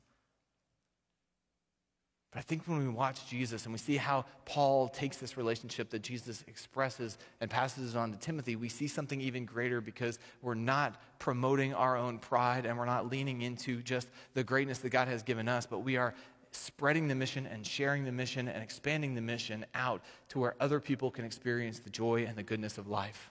But 2.31 2.39
I 2.39 2.41
think 2.43 2.65
when 2.65 2.79
we 2.79 2.87
watch 2.87 3.27
Jesus 3.27 3.65
and 3.65 3.73
we 3.73 3.77
see 3.77 3.97
how 3.97 4.23
Paul 4.45 4.87
takes 4.87 5.17
this 5.17 5.35
relationship 5.35 5.89
that 5.89 6.01
Jesus 6.01 6.45
expresses 6.47 7.17
and 7.41 7.49
passes 7.49 7.93
it 7.93 7.97
on 7.97 8.11
to 8.13 8.17
Timothy, 8.17 8.55
we 8.55 8.69
see 8.69 8.87
something 8.87 9.19
even 9.19 9.43
greater 9.43 9.81
because 9.81 10.17
we're 10.41 10.53
not 10.53 11.01
promoting 11.19 11.73
our 11.73 11.97
own 11.97 12.19
pride 12.19 12.65
and 12.65 12.77
we're 12.77 12.85
not 12.85 13.09
leaning 13.11 13.41
into 13.41 13.81
just 13.81 14.07
the 14.33 14.45
greatness 14.45 14.79
that 14.79 14.91
God 14.91 15.09
has 15.09 15.23
given 15.23 15.49
us, 15.49 15.65
but 15.65 15.79
we 15.79 15.97
are 15.97 16.13
spreading 16.51 17.09
the 17.09 17.15
mission 17.15 17.45
and 17.45 17.65
sharing 17.65 18.05
the 18.05 18.11
mission 18.11 18.47
and 18.47 18.63
expanding 18.63 19.13
the 19.13 19.21
mission 19.21 19.65
out 19.75 20.01
to 20.29 20.39
where 20.39 20.55
other 20.61 20.79
people 20.79 21.11
can 21.11 21.25
experience 21.25 21.79
the 21.79 21.89
joy 21.89 22.25
and 22.25 22.37
the 22.37 22.43
goodness 22.43 22.77
of 22.77 22.87
life. 22.87 23.29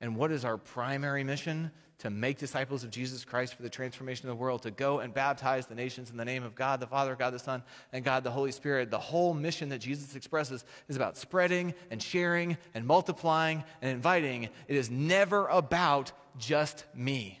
And 0.00 0.16
what 0.16 0.32
is 0.32 0.44
our 0.44 0.56
primary 0.56 1.24
mission? 1.24 1.70
To 1.98 2.08
make 2.08 2.38
disciples 2.38 2.82
of 2.82 2.90
Jesus 2.90 3.26
Christ 3.26 3.54
for 3.54 3.62
the 3.62 3.68
transformation 3.68 4.26
of 4.26 4.34
the 4.34 4.40
world, 4.40 4.62
to 4.62 4.70
go 4.70 5.00
and 5.00 5.12
baptize 5.12 5.66
the 5.66 5.74
nations 5.74 6.10
in 6.10 6.16
the 6.16 6.24
name 6.24 6.42
of 6.42 6.54
God 6.54 6.80
the 6.80 6.86
Father, 6.86 7.14
God 7.14 7.34
the 7.34 7.38
Son, 7.38 7.62
and 7.92 8.02
God 8.02 8.24
the 8.24 8.30
Holy 8.30 8.52
Spirit. 8.52 8.90
The 8.90 8.98
whole 8.98 9.34
mission 9.34 9.68
that 9.68 9.80
Jesus 9.80 10.16
expresses 10.16 10.64
is 10.88 10.96
about 10.96 11.18
spreading 11.18 11.74
and 11.90 12.02
sharing 12.02 12.56
and 12.72 12.86
multiplying 12.86 13.62
and 13.82 13.90
inviting. 13.90 14.44
It 14.44 14.76
is 14.76 14.90
never 14.90 15.46
about 15.48 16.12
just 16.38 16.86
me. 16.94 17.38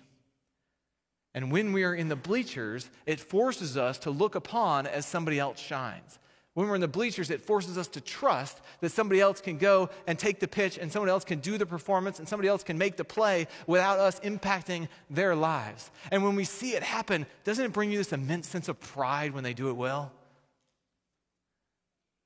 And 1.32 1.50
when 1.50 1.72
we 1.72 1.84
are 1.84 1.94
in 1.94 2.08
the 2.08 2.16
bleachers, 2.16 2.90
it 3.06 3.20
forces 3.20 3.76
us 3.76 3.98
to 4.00 4.10
look 4.10 4.34
upon 4.34 4.86
as 4.86 5.06
somebody 5.06 5.38
else 5.38 5.58
shines. 5.58 6.18
When 6.54 6.68
we're 6.68 6.74
in 6.74 6.80
the 6.80 6.88
bleachers, 6.88 7.30
it 7.30 7.40
forces 7.40 7.78
us 7.78 7.86
to 7.88 8.00
trust 8.00 8.60
that 8.80 8.90
somebody 8.90 9.20
else 9.20 9.40
can 9.40 9.56
go 9.56 9.88
and 10.06 10.18
take 10.18 10.40
the 10.40 10.48
pitch 10.48 10.78
and 10.78 10.90
somebody 10.90 11.10
else 11.10 11.24
can 11.24 11.38
do 11.38 11.56
the 11.56 11.66
performance 11.66 12.18
and 12.18 12.28
somebody 12.28 12.48
else 12.48 12.64
can 12.64 12.76
make 12.76 12.96
the 12.96 13.04
play 13.04 13.46
without 13.68 14.00
us 14.00 14.18
impacting 14.20 14.88
their 15.08 15.36
lives. 15.36 15.90
And 16.10 16.24
when 16.24 16.34
we 16.34 16.44
see 16.44 16.72
it 16.72 16.82
happen, 16.82 17.26
doesn't 17.44 17.64
it 17.64 17.72
bring 17.72 17.92
you 17.92 17.98
this 17.98 18.12
immense 18.12 18.48
sense 18.48 18.68
of 18.68 18.80
pride 18.80 19.32
when 19.32 19.44
they 19.44 19.54
do 19.54 19.68
it 19.68 19.74
well? 19.74 20.12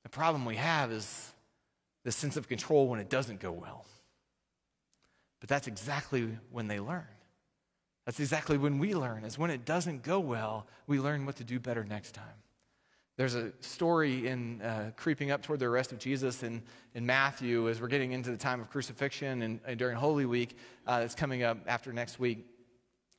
The 0.03 0.09
problem 0.09 0.43
we 0.43 0.55
have 0.55 0.91
is 0.91 1.31
the 2.03 2.11
sense 2.11 2.35
of 2.35 2.47
control 2.47 2.87
when 2.87 2.99
it 2.99 3.09
doesn't 3.09 3.39
go 3.39 3.51
well. 3.51 3.85
But 5.39 5.49
that's 5.49 5.67
exactly 5.67 6.37
when 6.51 6.67
they 6.67 6.79
learn. 6.79 7.05
That's 8.05 8.19
exactly 8.19 8.57
when 8.57 8.79
we 8.79 8.95
learn, 8.95 9.23
is 9.23 9.37
when 9.37 9.49
it 9.49 9.65
doesn't 9.65 10.03
go 10.03 10.19
well, 10.19 10.65
we 10.87 10.99
learn 10.99 11.25
what 11.25 11.35
to 11.37 11.43
do 11.43 11.59
better 11.59 11.83
next 11.83 12.13
time. 12.13 12.25
There's 13.17 13.35
a 13.35 13.53
story 13.61 14.27
in 14.27 14.61
uh, 14.61 14.91
creeping 14.97 15.31
up 15.31 15.41
toward 15.41 15.59
the 15.59 15.67
arrest 15.67 15.93
of 15.93 15.99
Jesus 15.99 16.43
in, 16.43 16.61
in 16.95 17.05
Matthew 17.05 17.69
as 17.69 17.79
we're 17.79 17.87
getting 17.87 18.11
into 18.11 18.29
the 18.29 18.37
time 18.37 18.59
of 18.59 18.69
crucifixion 18.69 19.41
and, 19.41 19.59
and 19.65 19.79
during 19.79 19.95
Holy 19.95 20.25
Week 20.25 20.57
uh, 20.85 20.99
that's 20.99 21.15
coming 21.15 21.41
up 21.43 21.57
after 21.65 21.93
next 21.93 22.19
week. 22.19 22.45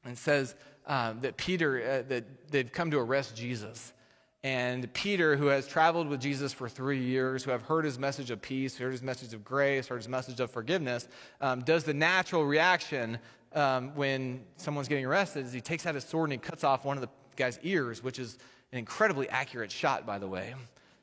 And 0.05 0.13
it 0.13 0.19
says 0.19 0.55
uh, 0.87 1.15
that 1.23 1.39
Peter, 1.39 1.83
uh, 1.83 2.09
that 2.09 2.51
they've 2.51 2.71
come 2.71 2.91
to 2.91 2.99
arrest 2.99 3.35
Jesus. 3.35 3.95
And 4.43 4.93
Peter, 4.93 5.35
who 5.35 5.47
has 5.47 5.67
traveled 5.67 6.09
with 6.09 6.21
Jesus 6.21 6.53
for 6.53 6.69
three 6.69 7.03
years, 7.03 7.43
who 7.43 7.51
have 7.51 7.63
heard 7.63 7.87
his 7.87 7.99
message 7.99 8.31
of 8.31 8.43
peace, 8.43 8.77
heard 8.77 8.93
his 8.93 9.03
message 9.03 9.33
of 9.33 9.45
grace, 9.45 9.89
heard 9.89 9.97
his 9.97 10.09
message 10.09 10.39
of 10.41 10.51
forgiveness, 10.51 11.09
um, 11.41 11.63
does 11.63 11.85
the 11.85 11.95
natural 11.95 12.45
reaction 12.45 13.19
um, 13.55 13.95
when 13.95 14.45
someone's 14.59 14.89
getting 14.89 15.07
arrested 15.07 15.47
is 15.47 15.53
he 15.53 15.63
takes 15.63 15.87
out 15.87 15.95
his 15.95 16.05
sword 16.05 16.31
and 16.31 16.41
he 16.41 16.47
cuts 16.47 16.65
off 16.65 16.85
one 16.85 16.99
of 16.99 17.01
the 17.01 17.09
guy's 17.35 17.59
ears, 17.63 18.03
which 18.03 18.19
is 18.19 18.39
an 18.73 18.79
incredibly 18.79 19.29
accurate 19.29 19.71
shot, 19.71 20.07
by 20.07 20.19
the 20.19 20.29
way, 20.29 20.55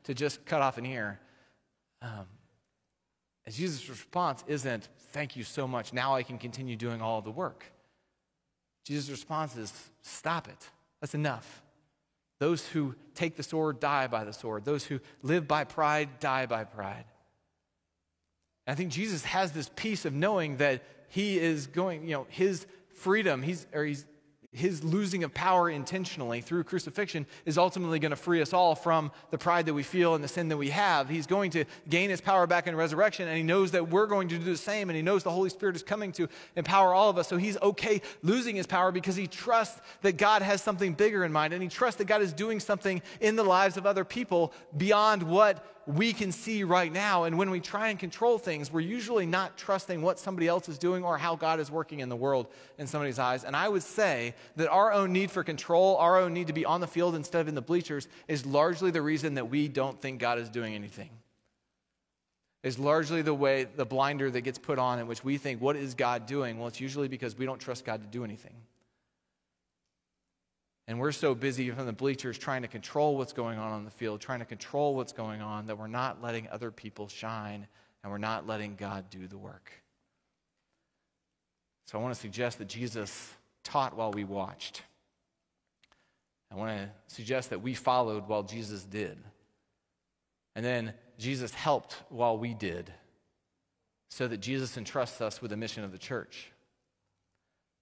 to 0.04 0.14
just 0.14 0.46
cut 0.46 0.62
off 0.62 0.78
an 0.78 0.86
ear. 0.86 1.20
Um, 2.02 2.28
and 3.46 3.54
Jesus' 3.54 3.90
response 3.90 4.44
isn't, 4.48 4.90
Thank 5.12 5.36
you 5.36 5.44
so 5.44 5.68
much. 5.68 5.94
Now 5.94 6.16
I 6.16 6.24
can 6.24 6.40
continue 6.40 6.76
doing 6.76 7.00
all 7.02 7.22
the 7.22 7.32
work. 7.32 7.66
Jesus' 8.84 9.10
response 9.10 9.56
is, 9.56 9.72
Stop 10.02 10.48
it. 10.48 10.70
That's 11.02 11.14
enough. 11.14 11.62
Those 12.40 12.68
who 12.68 12.96
take 13.16 13.36
the 13.36 13.44
sword 13.44 13.80
die 13.80 14.08
by 14.08 14.24
the 14.24 14.34
sword. 14.34 14.66
Those 14.66 14.86
who 14.86 15.00
live 15.22 15.48
by 15.48 15.64
pride 15.64 16.20
die 16.20 16.46
by 16.46 16.64
pride. 16.64 17.06
And 18.66 18.74
I 18.74 18.76
think 18.76 18.92
Jesus 18.92 19.24
has 19.26 19.52
this 19.52 19.70
peace 19.76 20.06
of 20.06 20.14
knowing 20.14 20.58
that 20.58 20.84
he 21.10 21.38
is 21.38 21.68
going, 21.68 22.04
you 22.04 22.14
know, 22.14 22.28
his 22.30 22.66
freedom, 22.96 23.42
he's, 23.44 23.68
or 23.74 23.86
he's, 23.86 24.06
his 24.54 24.84
losing 24.84 25.24
of 25.24 25.34
power 25.34 25.70
intentionally 25.70 26.40
through 26.40 26.64
crucifixion 26.64 27.26
is 27.46 27.58
ultimately 27.58 28.00
going 28.00 28.12
to 28.12 28.16
free 28.16 28.42
us 28.42 28.54
all 28.54 28.76
from 28.76 29.12
the 29.32 29.38
pride 29.38 29.66
that 29.66 29.74
we 29.74 29.84
feel 29.84 30.14
and 30.14 30.24
the 30.24 30.28
sin 30.28 30.48
that 30.50 30.58
we 30.58 30.70
have. 30.70 31.10
He's 31.10 31.28
going 31.28 31.52
to 31.52 31.66
gain 31.90 32.12
his 32.12 32.22
power 32.22 32.46
back 32.46 32.68
in 32.68 32.76
resurrection, 32.76 33.28
and 33.28 33.36
he 33.36 33.44
knows 33.44 33.72
that 33.72 33.90
we're 33.90 34.06
going 34.06 34.30
to 34.30 34.38
do 34.38 34.44
the 34.44 34.56
same, 34.56 34.90
and 34.90 34.96
he 34.96 35.02
knows 35.02 35.24
the 35.24 35.32
Holy 35.32 35.50
Spirit 35.50 35.76
is 35.76 35.84
coming 35.84 36.12
to 36.14 36.30
empower 36.56 36.94
all 36.94 37.10
of 37.10 37.18
us. 37.18 37.28
So 37.28 37.38
he's 37.38 37.60
okay 37.62 38.02
losing 38.22 38.56
his 38.56 38.68
power 38.68 38.92
because 38.92 39.16
he 39.16 39.28
trusts 39.28 39.82
that 40.04 40.18
God 40.18 40.44
has 40.44 40.62
something 40.62 40.94
bigger 40.94 41.26
in 41.26 41.32
mind, 41.32 41.54
and 41.54 41.64
he 41.64 41.70
trusts 41.70 41.98
that 41.98 42.06
God 42.06 42.22
is 42.22 42.32
doing 42.32 42.60
something 42.60 43.02
in 43.20 43.36
the 43.36 43.44
lives 43.44 43.76
of 43.76 43.86
other 43.86 44.06
people 44.06 44.54
beyond 44.78 45.24
what 45.24 45.66
we 45.86 46.14
can 46.14 46.32
see 46.32 46.64
right 46.64 46.92
now. 46.92 47.24
And 47.24 47.38
when 47.38 47.50
we 47.50 47.60
try 47.60 47.90
and 47.90 48.00
control 48.00 48.38
things, 48.38 48.72
we're 48.72 48.80
usually 48.80 49.26
not 49.26 49.58
trusting 49.58 50.02
what 50.02 50.20
somebody 50.20 50.48
else 50.48 50.70
is 50.70 50.78
doing 50.78 51.04
or 51.04 51.18
how 51.18 51.36
God 51.36 51.60
is 51.60 51.70
working 51.70 52.00
in 52.00 52.10
the 52.10 52.16
world 52.16 52.48
in 52.78 52.88
somebody's 52.88 53.20
eyes. 53.20 53.44
And 53.44 53.56
I 53.56 53.68
would 53.68 53.84
say 53.84 54.34
that 54.56 54.70
our 54.70 54.92
own 54.92 55.14
need 55.14 55.32
for 55.32 55.44
control, 55.44 55.98
our 55.98 56.20
own 56.20 56.34
need 56.34 56.48
to 56.48 56.54
be 56.54 56.66
on 56.66 56.82
the 56.82 56.88
field 56.88 57.16
instead 57.16 57.42
of 57.42 57.48
in 57.48 57.56
the 57.56 57.62
bleachers, 57.62 58.08
is 58.28 58.46
largely 58.46 58.92
the 58.92 59.02
reason 59.02 59.36
that 59.36 59.50
we 59.50 59.68
don't 59.68 60.02
think 60.02 60.20
God 60.20 60.40
is 60.40 60.50
doing 60.50 60.74
anything. 60.76 61.10
Is 62.64 62.80
largely 62.80 63.22
the 63.22 63.34
way, 63.34 63.66
the 63.66 63.86
blinder 63.86 64.32
that 64.32 64.42
gets 64.42 64.58
put 64.58 64.80
on 64.80 65.00
in 65.00 65.08
which 65.08 65.24
we 65.24 65.38
think, 65.38 65.62
what 65.62 65.76
is 65.76 65.96
God 65.96 66.26
doing? 66.26 66.58
Well, 66.58 66.68
it's 66.68 66.80
usually 66.80 67.10
because 67.10 67.38
we 67.38 67.46
don't 67.46 67.60
trust 67.60 67.84
God 67.84 68.02
to 68.02 68.08
do 68.08 68.24
anything. 68.24 68.54
And 70.88 71.00
we're 71.00 71.12
so 71.12 71.34
busy 71.34 71.70
from 71.72 71.86
the 71.86 71.94
bleachers 71.94 72.38
trying 72.38 72.62
to 72.62 72.68
control 72.68 73.18
what's 73.18 73.34
going 73.34 73.58
on 73.58 73.72
on 73.72 73.86
the 73.86 73.92
field, 73.92 74.22
trying 74.22 74.40
to 74.40 74.46
control 74.46 74.96
what's 74.96 75.14
going 75.14 75.42
on, 75.42 75.66
that 75.68 75.78
we're 75.78 75.88
not 75.88 76.22
letting 76.22 76.48
other 76.50 76.72
people 76.72 77.08
shine 77.08 77.68
and 78.04 78.12
we're 78.12 78.18
not 78.18 78.48
letting 78.48 78.76
God 78.76 79.10
do 79.10 79.28
the 79.28 79.38
work. 79.38 79.72
So 81.86 81.98
I 81.98 82.02
want 82.02 82.14
to 82.14 82.20
suggest 82.20 82.58
that 82.58 82.68
Jesus 82.68 83.34
taught 83.64 83.96
while 83.96 84.12
we 84.12 84.24
watched. 84.24 84.84
I 86.52 86.56
want 86.56 86.78
to 86.78 86.90
suggest 87.08 87.50
that 87.50 87.62
we 87.62 87.74
followed 87.74 88.28
while 88.28 88.44
Jesus 88.44 88.84
did. 88.84 89.18
And 90.56 90.64
then 90.64 90.94
Jesus 91.18 91.54
helped 91.54 91.96
while 92.10 92.38
we 92.38 92.54
did, 92.54 92.94
so 94.10 94.28
that 94.28 94.38
Jesus 94.38 94.78
entrusts 94.78 95.22
us 95.22 95.42
with 95.42 95.52
the 95.52 95.58
mission 95.58 95.84
of 95.84 95.92
the 95.92 95.98
church. 95.98 96.52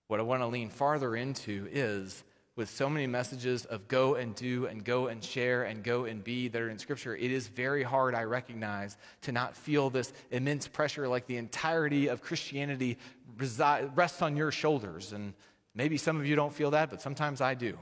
What 0.07 0.19
I 0.19 0.23
want 0.23 0.41
to 0.41 0.47
lean 0.47 0.69
farther 0.69 1.15
into 1.15 1.67
is 1.71 2.23
with 2.55 2.69
so 2.69 2.89
many 2.89 3.07
messages 3.07 3.65
of 3.65 3.87
go 3.87 4.15
and 4.15 4.35
do 4.35 4.65
and 4.67 4.83
go 4.83 5.07
and 5.07 5.23
share 5.23 5.63
and 5.63 5.83
go 5.83 6.05
and 6.05 6.23
be 6.23 6.47
that 6.49 6.61
are 6.61 6.69
in 6.69 6.77
Scripture, 6.77 7.15
it 7.15 7.31
is 7.31 7.47
very 7.47 7.81
hard, 7.81 8.13
I 8.13 8.23
recognize, 8.23 8.97
to 9.21 9.31
not 9.31 9.55
feel 9.55 9.89
this 9.89 10.11
immense 10.31 10.67
pressure 10.67 11.07
like 11.07 11.27
the 11.27 11.37
entirety 11.37 12.07
of 12.07 12.21
Christianity 12.21 12.97
resi- 13.37 13.89
rests 13.95 14.21
on 14.21 14.35
your 14.35 14.51
shoulders. 14.51 15.13
And 15.13 15.33
maybe 15.75 15.97
some 15.97 16.19
of 16.19 16.25
you 16.25 16.35
don't 16.35 16.53
feel 16.53 16.71
that, 16.71 16.89
but 16.89 17.01
sometimes 17.01 17.41
I 17.41 17.53
do. 17.53 17.77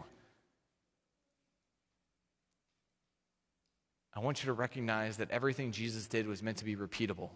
I 4.13 4.19
want 4.19 4.43
you 4.43 4.47
to 4.47 4.54
recognize 4.54 5.17
that 5.17 5.32
everything 5.32 5.71
Jesus 5.71 6.08
did 6.08 6.28
was 6.28 6.43
meant 6.43 6.58
to 6.58 6.65
be 6.65 6.75
repeatable. 6.75 7.30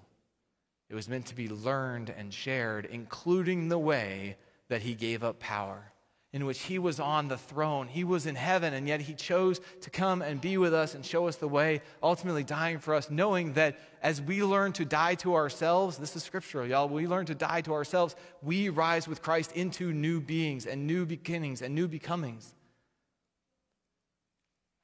It 0.89 0.95
was 0.95 1.07
meant 1.07 1.27
to 1.27 1.35
be 1.35 1.47
learned 1.47 2.09
and 2.09 2.33
shared, 2.33 2.85
including 2.85 3.69
the 3.69 3.79
way 3.79 4.37
that 4.67 4.81
he 4.81 4.93
gave 4.93 5.23
up 5.23 5.39
power 5.39 5.92
in 6.33 6.47
which 6.47 6.63
he 6.63 6.79
was 6.79 6.99
on 6.99 7.27
the 7.27 7.37
throne. 7.37 7.87
He 7.87 8.03
was 8.03 8.25
in 8.25 8.33
heaven, 8.33 8.73
and 8.73 8.87
yet 8.87 9.01
he 9.01 9.13
chose 9.13 9.61
to 9.81 9.91
come 9.91 10.23
and 10.23 10.41
be 10.41 10.57
with 10.57 10.73
us 10.73 10.95
and 10.95 11.05
show 11.05 11.27
us 11.27 11.35
the 11.35 11.47
way, 11.47 11.81
ultimately 12.01 12.43
dying 12.43 12.79
for 12.79 12.95
us, 12.95 13.11
knowing 13.11 13.53
that 13.53 13.79
as 14.01 14.19
we 14.19 14.43
learn 14.43 14.73
to 14.73 14.83
die 14.83 15.13
to 15.15 15.35
ourselves, 15.35 15.99
this 15.99 16.15
is 16.15 16.23
scriptural, 16.23 16.65
y'all, 16.65 16.89
we 16.89 17.05
learn 17.05 17.27
to 17.27 17.35
die 17.35 17.61
to 17.61 17.73
ourselves, 17.73 18.15
we 18.41 18.69
rise 18.69 19.07
with 19.07 19.21
Christ 19.21 19.51
into 19.51 19.93
new 19.93 20.19
beings 20.19 20.65
and 20.65 20.87
new 20.87 21.05
beginnings 21.05 21.61
and 21.61 21.75
new 21.75 21.87
becomings. 21.87 22.55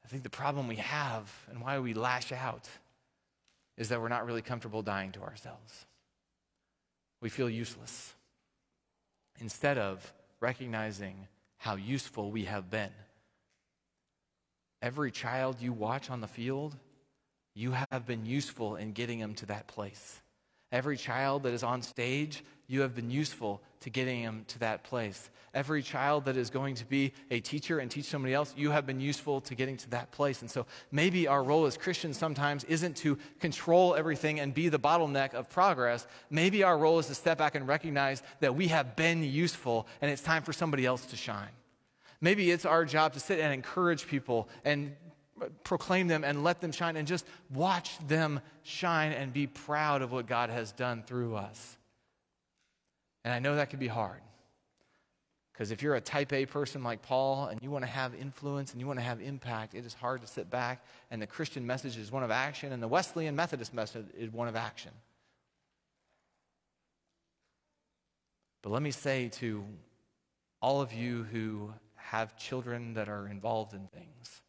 I 0.05 0.07
think 0.07 0.21
the 0.21 0.29
problem 0.29 0.67
we 0.67 0.75
have 0.75 1.31
and 1.49 1.61
why 1.61 1.79
we 1.79 1.95
lash 1.95 2.31
out 2.31 2.69
is 3.75 3.89
that 3.89 3.99
we're 3.99 4.07
not 4.07 4.25
really 4.25 4.43
comfortable 4.43 4.83
dying 4.83 5.11
to 5.13 5.21
ourselves. 5.21 5.85
We 7.21 7.29
feel 7.29 7.49
useless. 7.49 8.13
Instead 9.39 9.77
of 9.77 10.13
recognizing 10.41 11.27
how 11.59 11.75
useful 11.75 12.31
we 12.31 12.45
have 12.45 12.69
been. 12.69 12.91
Every 14.81 15.11
child 15.11 15.57
you 15.59 15.73
watch 15.73 16.09
on 16.09 16.21
the 16.21 16.27
field, 16.27 16.75
you 17.53 17.73
have 17.91 18.05
been 18.07 18.25
useful 18.25 18.77
in 18.77 18.93
getting 18.93 19.19
them 19.19 19.35
to 19.35 19.45
that 19.47 19.67
place. 19.67 20.21
Every 20.71 20.97
child 20.97 21.43
that 21.43 21.53
is 21.53 21.63
on 21.63 21.81
stage, 21.81 22.43
you 22.67 22.81
have 22.81 22.93
been 22.93 23.09
useful 23.09 23.61
to 23.81 23.89
getting 23.89 24.23
them 24.23 24.45
to 24.49 24.59
that 24.59 24.83
place. 24.83 25.31
Every 25.53 25.81
child 25.81 26.25
that 26.25 26.37
is 26.37 26.51
going 26.51 26.75
to 26.75 26.85
be 26.85 27.13
a 27.31 27.39
teacher 27.39 27.79
and 27.79 27.89
teach 27.89 28.05
somebody 28.05 28.35
else, 28.35 28.53
you 28.55 28.69
have 28.69 28.85
been 28.85 28.99
useful 28.99 29.41
to 29.41 29.55
getting 29.55 29.77
to 29.77 29.89
that 29.89 30.11
place. 30.11 30.41
And 30.41 30.51
so 30.51 30.67
maybe 30.91 31.27
our 31.27 31.43
role 31.43 31.65
as 31.65 31.75
Christians 31.75 32.17
sometimes 32.17 32.63
isn't 32.65 32.95
to 32.97 33.17
control 33.39 33.95
everything 33.95 34.39
and 34.39 34.53
be 34.53 34.69
the 34.69 34.77
bottleneck 34.77 35.33
of 35.33 35.49
progress. 35.49 36.05
Maybe 36.29 36.61
our 36.61 36.77
role 36.77 36.99
is 36.99 37.07
to 37.07 37.15
step 37.15 37.39
back 37.39 37.55
and 37.55 37.67
recognize 37.67 38.21
that 38.41 38.53
we 38.53 38.67
have 38.67 38.95
been 38.95 39.23
useful 39.23 39.87
and 40.01 40.11
it's 40.11 40.21
time 40.21 40.43
for 40.43 40.53
somebody 40.53 40.85
else 40.85 41.07
to 41.07 41.17
shine. 41.17 41.49
Maybe 42.21 42.51
it's 42.51 42.65
our 42.65 42.85
job 42.85 43.13
to 43.13 43.19
sit 43.19 43.39
and 43.39 43.51
encourage 43.51 44.05
people 44.05 44.49
and 44.63 44.95
proclaim 45.63 46.07
them 46.07 46.23
and 46.23 46.43
let 46.43 46.61
them 46.61 46.71
shine 46.71 46.95
and 46.95 47.07
just 47.07 47.25
watch 47.49 47.97
them 48.07 48.39
shine 48.63 49.11
and 49.11 49.33
be 49.33 49.47
proud 49.47 50.01
of 50.01 50.11
what 50.11 50.27
God 50.27 50.49
has 50.49 50.71
done 50.71 51.03
through 51.03 51.35
us. 51.35 51.77
And 53.23 53.33
I 53.33 53.39
know 53.39 53.55
that 53.55 53.69
can 53.69 53.79
be 53.79 53.87
hard. 53.87 54.21
Because 55.53 55.71
if 55.71 55.81
you're 55.81 55.95
a 55.95 56.01
type 56.01 56.31
A 56.31 56.45
person 56.45 56.83
like 56.83 57.01
Paul 57.01 57.47
and 57.47 57.61
you 57.61 57.69
want 57.69 57.83
to 57.83 57.91
have 57.91 58.15
influence 58.15 58.71
and 58.71 58.79
you 58.79 58.87
want 58.87 58.97
to 58.97 59.03
have 59.03 59.21
impact, 59.21 59.75
it 59.75 59.85
is 59.85 59.93
hard 59.93 60.21
to 60.21 60.27
sit 60.27 60.49
back. 60.49 60.85
And 61.11 61.21
the 61.21 61.27
Christian 61.27 61.67
message 61.67 61.97
is 61.97 62.13
one 62.13 62.23
of 62.23 62.31
action, 62.31 62.71
and 62.71 62.81
the 62.81 62.87
Wesleyan 62.87 63.35
Methodist 63.35 63.73
message 63.73 64.05
is 64.17 64.31
one 64.31 64.47
of 64.47 64.55
action. 64.55 64.91
But 68.61 68.69
let 68.69 68.81
me 68.81 68.91
say 68.91 69.27
to 69.39 69.65
all 70.61 70.79
of 70.79 70.93
you 70.93 71.23
who 71.23 71.73
have 71.95 72.37
children 72.37 72.93
that 72.93 73.09
are 73.09 73.27
involved 73.27 73.73
in 73.73 73.87
things 73.87 74.41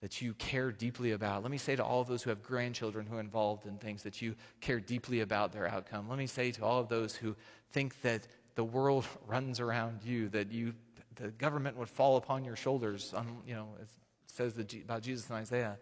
that 0.00 0.22
you 0.22 0.32
care 0.34 0.72
deeply 0.72 1.12
about. 1.12 1.42
Let 1.42 1.50
me 1.50 1.58
say 1.58 1.76
to 1.76 1.84
all 1.84 2.00
of 2.00 2.08
those 2.08 2.22
who 2.22 2.30
have 2.30 2.42
grandchildren 2.42 3.06
who 3.06 3.16
are 3.16 3.20
involved 3.20 3.66
in 3.66 3.76
things 3.76 4.02
that 4.04 4.22
you 4.22 4.34
care 4.60 4.80
deeply 4.80 5.20
about 5.20 5.52
their 5.52 5.68
outcome. 5.68 6.08
Let 6.08 6.18
me 6.18 6.26
say 6.26 6.52
to 6.52 6.64
all 6.64 6.80
of 6.80 6.88
those 6.88 7.14
who 7.14 7.36
think 7.72 8.00
that 8.02 8.26
the 8.54 8.64
world 8.64 9.04
runs 9.26 9.60
around 9.60 10.00
you, 10.04 10.28
that 10.30 10.52
you, 10.52 10.74
the 11.16 11.28
government 11.28 11.76
would 11.76 11.88
fall 11.88 12.16
upon 12.16 12.44
your 12.44 12.56
shoulders. 12.56 13.12
On, 13.14 13.26
you 13.46 13.54
know, 13.54 13.68
it 13.80 13.88
says 14.26 14.54
about 14.58 15.02
Jesus 15.02 15.28
in 15.28 15.36
Isaiah. 15.36 15.78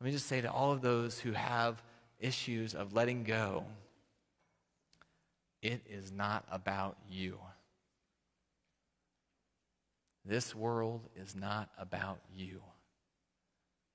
Let 0.00 0.06
me 0.06 0.12
just 0.12 0.26
say 0.26 0.40
to 0.40 0.50
all 0.50 0.72
of 0.72 0.80
those 0.80 1.18
who 1.18 1.32
have 1.32 1.82
issues 2.18 2.74
of 2.74 2.94
letting 2.94 3.24
go, 3.24 3.64
it 5.60 5.82
is 5.88 6.10
not 6.10 6.44
about 6.50 6.96
you. 7.10 7.38
This 10.24 10.54
world 10.54 11.08
is 11.16 11.36
not 11.36 11.68
about 11.78 12.18
you. 12.34 12.62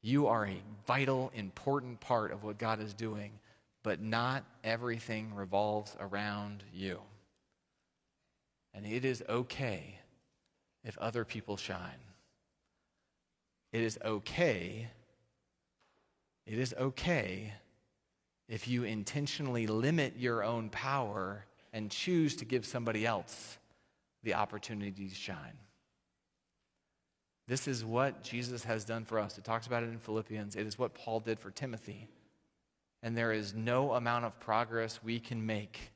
You 0.02 0.28
are 0.28 0.46
a 0.46 0.62
vital, 0.86 1.32
important 1.34 2.00
part 2.00 2.32
of 2.32 2.44
what 2.44 2.58
God 2.58 2.80
is 2.82 2.94
doing, 2.94 3.32
but 3.84 4.02
not 4.02 4.44
everything 4.64 5.34
revolves 5.34 5.96
around 6.00 6.64
you. 6.74 7.00
And 8.74 8.86
it 8.86 9.06
is 9.06 9.24
okay 9.28 10.00
if 10.84 10.98
other 10.98 11.26
people 11.26 11.58
shine. 11.58 12.00
It 13.72 13.82
is 13.82 13.98
okay. 14.04 14.90
It 16.46 16.58
is 16.58 16.74
okay 16.80 17.54
if 18.48 18.68
you 18.68 18.84
intentionally 18.84 19.68
limit 19.68 20.14
your 20.18 20.44
own 20.44 20.70
power 20.70 21.46
and 21.74 21.92
choose 21.92 22.36
to 22.38 22.46
give 22.46 22.66
somebody 22.66 23.06
else 23.06 23.58
the 24.24 24.36
opportunity 24.36 25.10
to 25.10 25.16
shine. 25.16 25.58
This 27.48 27.68
is 27.68 27.86
what 27.86 28.24
Jesus 28.24 28.66
has 28.66 28.84
done 28.84 29.06
for 29.06 29.20
us. 29.20 29.38
It 29.38 29.46
talks 29.46 29.68
about 29.68 29.84
it 29.84 29.88
in 29.88 30.00
Philippians. 30.00 30.56
It 30.56 30.68
is 30.68 30.78
what 30.78 30.94
Paul 30.94 31.22
did 31.22 31.40
for 31.40 31.50
Timothy. 31.50 32.10
And 33.02 33.16
there 33.16 33.32
is 33.32 33.54
no 33.54 33.94
amount 33.94 34.26
of 34.26 34.40
progress 34.40 35.00
we 35.02 35.20
can 35.20 35.46
make 35.46 35.92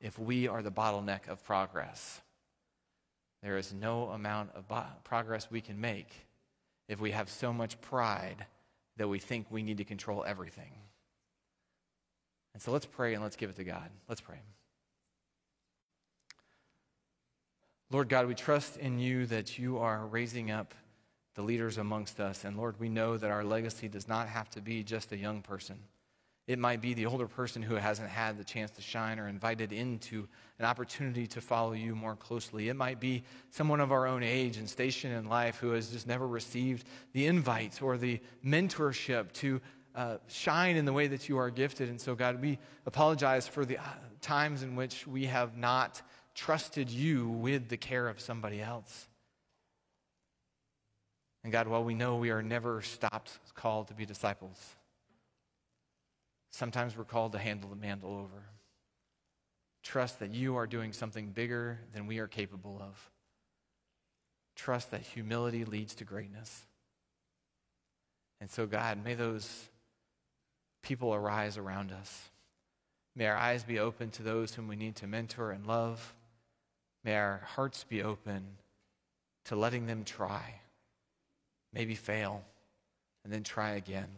if 0.00 0.18
we 0.18 0.46
are 0.46 0.62
the 0.62 0.70
bottleneck 0.70 1.28
of 1.28 1.44
progress. 1.44 2.20
There 3.42 3.58
is 3.58 3.72
no 3.72 4.10
amount 4.10 4.50
of 4.54 4.68
bo- 4.68 4.84
progress 5.02 5.50
we 5.50 5.60
can 5.60 5.80
make 5.80 6.14
if 6.88 7.00
we 7.00 7.10
have 7.10 7.28
so 7.28 7.52
much 7.52 7.80
pride 7.80 8.46
that 8.96 9.08
we 9.08 9.18
think 9.18 9.46
we 9.50 9.62
need 9.62 9.78
to 9.78 9.84
control 9.84 10.24
everything. 10.24 10.70
And 12.52 12.62
so 12.62 12.70
let's 12.70 12.86
pray 12.86 13.14
and 13.14 13.22
let's 13.22 13.36
give 13.36 13.50
it 13.50 13.56
to 13.56 13.64
God. 13.64 13.90
Let's 14.08 14.20
pray. 14.20 14.38
Lord 17.90 18.08
God, 18.08 18.26
we 18.26 18.34
trust 18.34 18.76
in 18.76 18.98
you 18.98 19.26
that 19.26 19.58
you 19.58 19.78
are 19.78 20.06
raising 20.06 20.50
up 20.50 20.74
the 21.34 21.42
leaders 21.42 21.78
amongst 21.78 22.20
us. 22.20 22.44
And 22.44 22.56
Lord, 22.56 22.78
we 22.78 22.88
know 22.88 23.16
that 23.16 23.30
our 23.30 23.44
legacy 23.44 23.88
does 23.88 24.08
not 24.08 24.28
have 24.28 24.48
to 24.50 24.60
be 24.60 24.82
just 24.82 25.12
a 25.12 25.16
young 25.16 25.42
person. 25.42 25.78
It 26.46 26.58
might 26.58 26.82
be 26.82 26.92
the 26.92 27.06
older 27.06 27.26
person 27.26 27.62
who 27.62 27.76
hasn't 27.76 28.10
had 28.10 28.36
the 28.36 28.44
chance 28.44 28.70
to 28.72 28.82
shine 28.82 29.18
or 29.18 29.28
invited 29.28 29.72
into 29.72 30.28
an 30.58 30.66
opportunity 30.66 31.26
to 31.28 31.40
follow 31.40 31.72
you 31.72 31.94
more 31.94 32.16
closely. 32.16 32.68
It 32.68 32.76
might 32.76 33.00
be 33.00 33.24
someone 33.50 33.80
of 33.80 33.92
our 33.92 34.06
own 34.06 34.22
age 34.22 34.58
and 34.58 34.68
station 34.68 35.10
in 35.10 35.26
life 35.26 35.56
who 35.56 35.70
has 35.70 35.88
just 35.88 36.06
never 36.06 36.28
received 36.28 36.86
the 37.14 37.26
invite 37.26 37.80
or 37.80 37.96
the 37.96 38.20
mentorship 38.44 39.32
to 39.32 39.60
uh, 39.94 40.18
shine 40.28 40.76
in 40.76 40.84
the 40.84 40.92
way 40.92 41.06
that 41.06 41.30
you 41.30 41.38
are 41.38 41.48
gifted. 41.48 41.88
And 41.88 42.00
so, 42.00 42.14
God, 42.14 42.42
we 42.42 42.58
apologize 42.84 43.48
for 43.48 43.64
the 43.64 43.78
uh, 43.78 43.82
times 44.20 44.62
in 44.62 44.76
which 44.76 45.06
we 45.06 45.24
have 45.26 45.56
not 45.56 46.02
trusted 46.34 46.90
you 46.90 47.28
with 47.28 47.68
the 47.68 47.76
care 47.76 48.08
of 48.08 48.20
somebody 48.20 48.60
else. 48.60 49.08
And 51.44 51.52
God, 51.52 51.68
while 51.68 51.84
we 51.84 51.94
know 51.94 52.16
we 52.16 52.30
are 52.30 52.42
never 52.42 52.80
stopped 52.82 53.38
called 53.54 53.88
to 53.88 53.94
be 53.94 54.06
disciples, 54.06 54.58
sometimes 56.50 56.96
we're 56.96 57.04
called 57.04 57.32
to 57.32 57.38
handle 57.38 57.68
the 57.68 57.76
mantle 57.76 58.16
over. 58.16 58.44
Trust 59.82 60.20
that 60.20 60.32
you 60.32 60.56
are 60.56 60.66
doing 60.66 60.94
something 60.94 61.28
bigger 61.28 61.78
than 61.92 62.06
we 62.06 62.18
are 62.18 62.26
capable 62.26 62.80
of. 62.80 63.10
Trust 64.56 64.90
that 64.92 65.02
humility 65.02 65.66
leads 65.66 65.94
to 65.96 66.04
greatness. 66.04 66.64
And 68.40 68.50
so, 68.50 68.66
God, 68.66 69.04
may 69.04 69.14
those 69.14 69.68
people 70.82 71.14
arise 71.14 71.58
around 71.58 71.92
us. 71.92 72.30
May 73.16 73.26
our 73.26 73.36
eyes 73.36 73.64
be 73.64 73.78
open 73.78 74.10
to 74.12 74.22
those 74.22 74.54
whom 74.54 74.68
we 74.68 74.76
need 74.76 74.96
to 74.96 75.06
mentor 75.06 75.50
and 75.50 75.66
love. 75.66 76.14
May 77.04 77.16
our 77.16 77.42
hearts 77.44 77.84
be 77.84 78.02
open 78.02 78.44
to 79.46 79.56
letting 79.56 79.86
them 79.86 80.04
try, 80.04 80.60
maybe 81.74 81.94
fail, 81.94 82.42
and 83.24 83.32
then 83.32 83.42
try 83.42 83.70
again. 83.72 84.08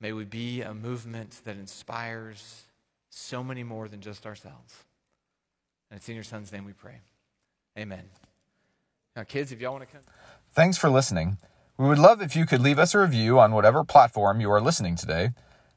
May 0.00 0.12
we 0.12 0.24
be 0.24 0.62
a 0.62 0.74
movement 0.74 1.40
that 1.44 1.56
inspires 1.56 2.64
so 3.10 3.42
many 3.42 3.62
more 3.62 3.88
than 3.88 4.00
just 4.00 4.26
ourselves. 4.26 4.84
And 5.90 5.98
it's 5.98 6.08
in 6.08 6.14
your 6.14 6.24
son's 6.24 6.52
name 6.52 6.64
we 6.64 6.72
pray. 6.72 7.00
Amen. 7.78 8.04
Now, 9.16 9.22
kids, 9.22 9.52
if 9.52 9.60
y'all 9.60 9.72
want 9.72 9.88
to 9.88 9.92
come. 9.92 10.02
Thanks 10.52 10.76
for 10.76 10.90
listening. 10.90 11.38
We 11.76 11.88
would 11.88 11.98
love 11.98 12.22
if 12.22 12.36
you 12.36 12.46
could 12.46 12.60
leave 12.60 12.78
us 12.78 12.94
a 12.94 12.98
review 12.98 13.38
on 13.38 13.52
whatever 13.52 13.82
platform 13.84 14.40
you 14.40 14.50
are 14.50 14.60
listening 14.60 14.96
today 14.96 15.30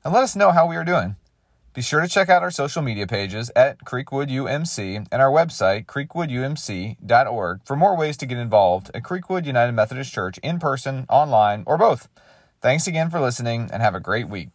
and 0.03 0.13
let 0.13 0.23
us 0.23 0.35
know 0.35 0.51
how 0.51 0.67
we 0.67 0.75
are 0.75 0.83
doing. 0.83 1.15
Be 1.77 1.83
sure 1.83 2.01
to 2.01 2.07
check 2.07 2.27
out 2.27 2.41
our 2.41 2.49
social 2.49 2.81
media 2.81 3.05
pages 3.05 3.51
at 3.55 3.77
Creekwood 3.85 4.31
UMC 4.31 5.07
and 5.11 5.21
our 5.21 5.29
website, 5.29 5.85
creekwoodumc.org, 5.85 7.61
for 7.65 7.75
more 7.75 7.95
ways 7.95 8.17
to 8.17 8.25
get 8.25 8.39
involved 8.39 8.89
at 8.95 9.03
Creekwood 9.03 9.45
United 9.45 9.73
Methodist 9.73 10.11
Church 10.11 10.39
in 10.39 10.57
person, 10.57 11.05
online, 11.07 11.61
or 11.67 11.77
both. 11.77 12.09
Thanks 12.63 12.87
again 12.87 13.11
for 13.11 13.19
listening 13.19 13.69
and 13.71 13.83
have 13.83 13.93
a 13.93 13.99
great 13.99 14.27
week. 14.27 14.49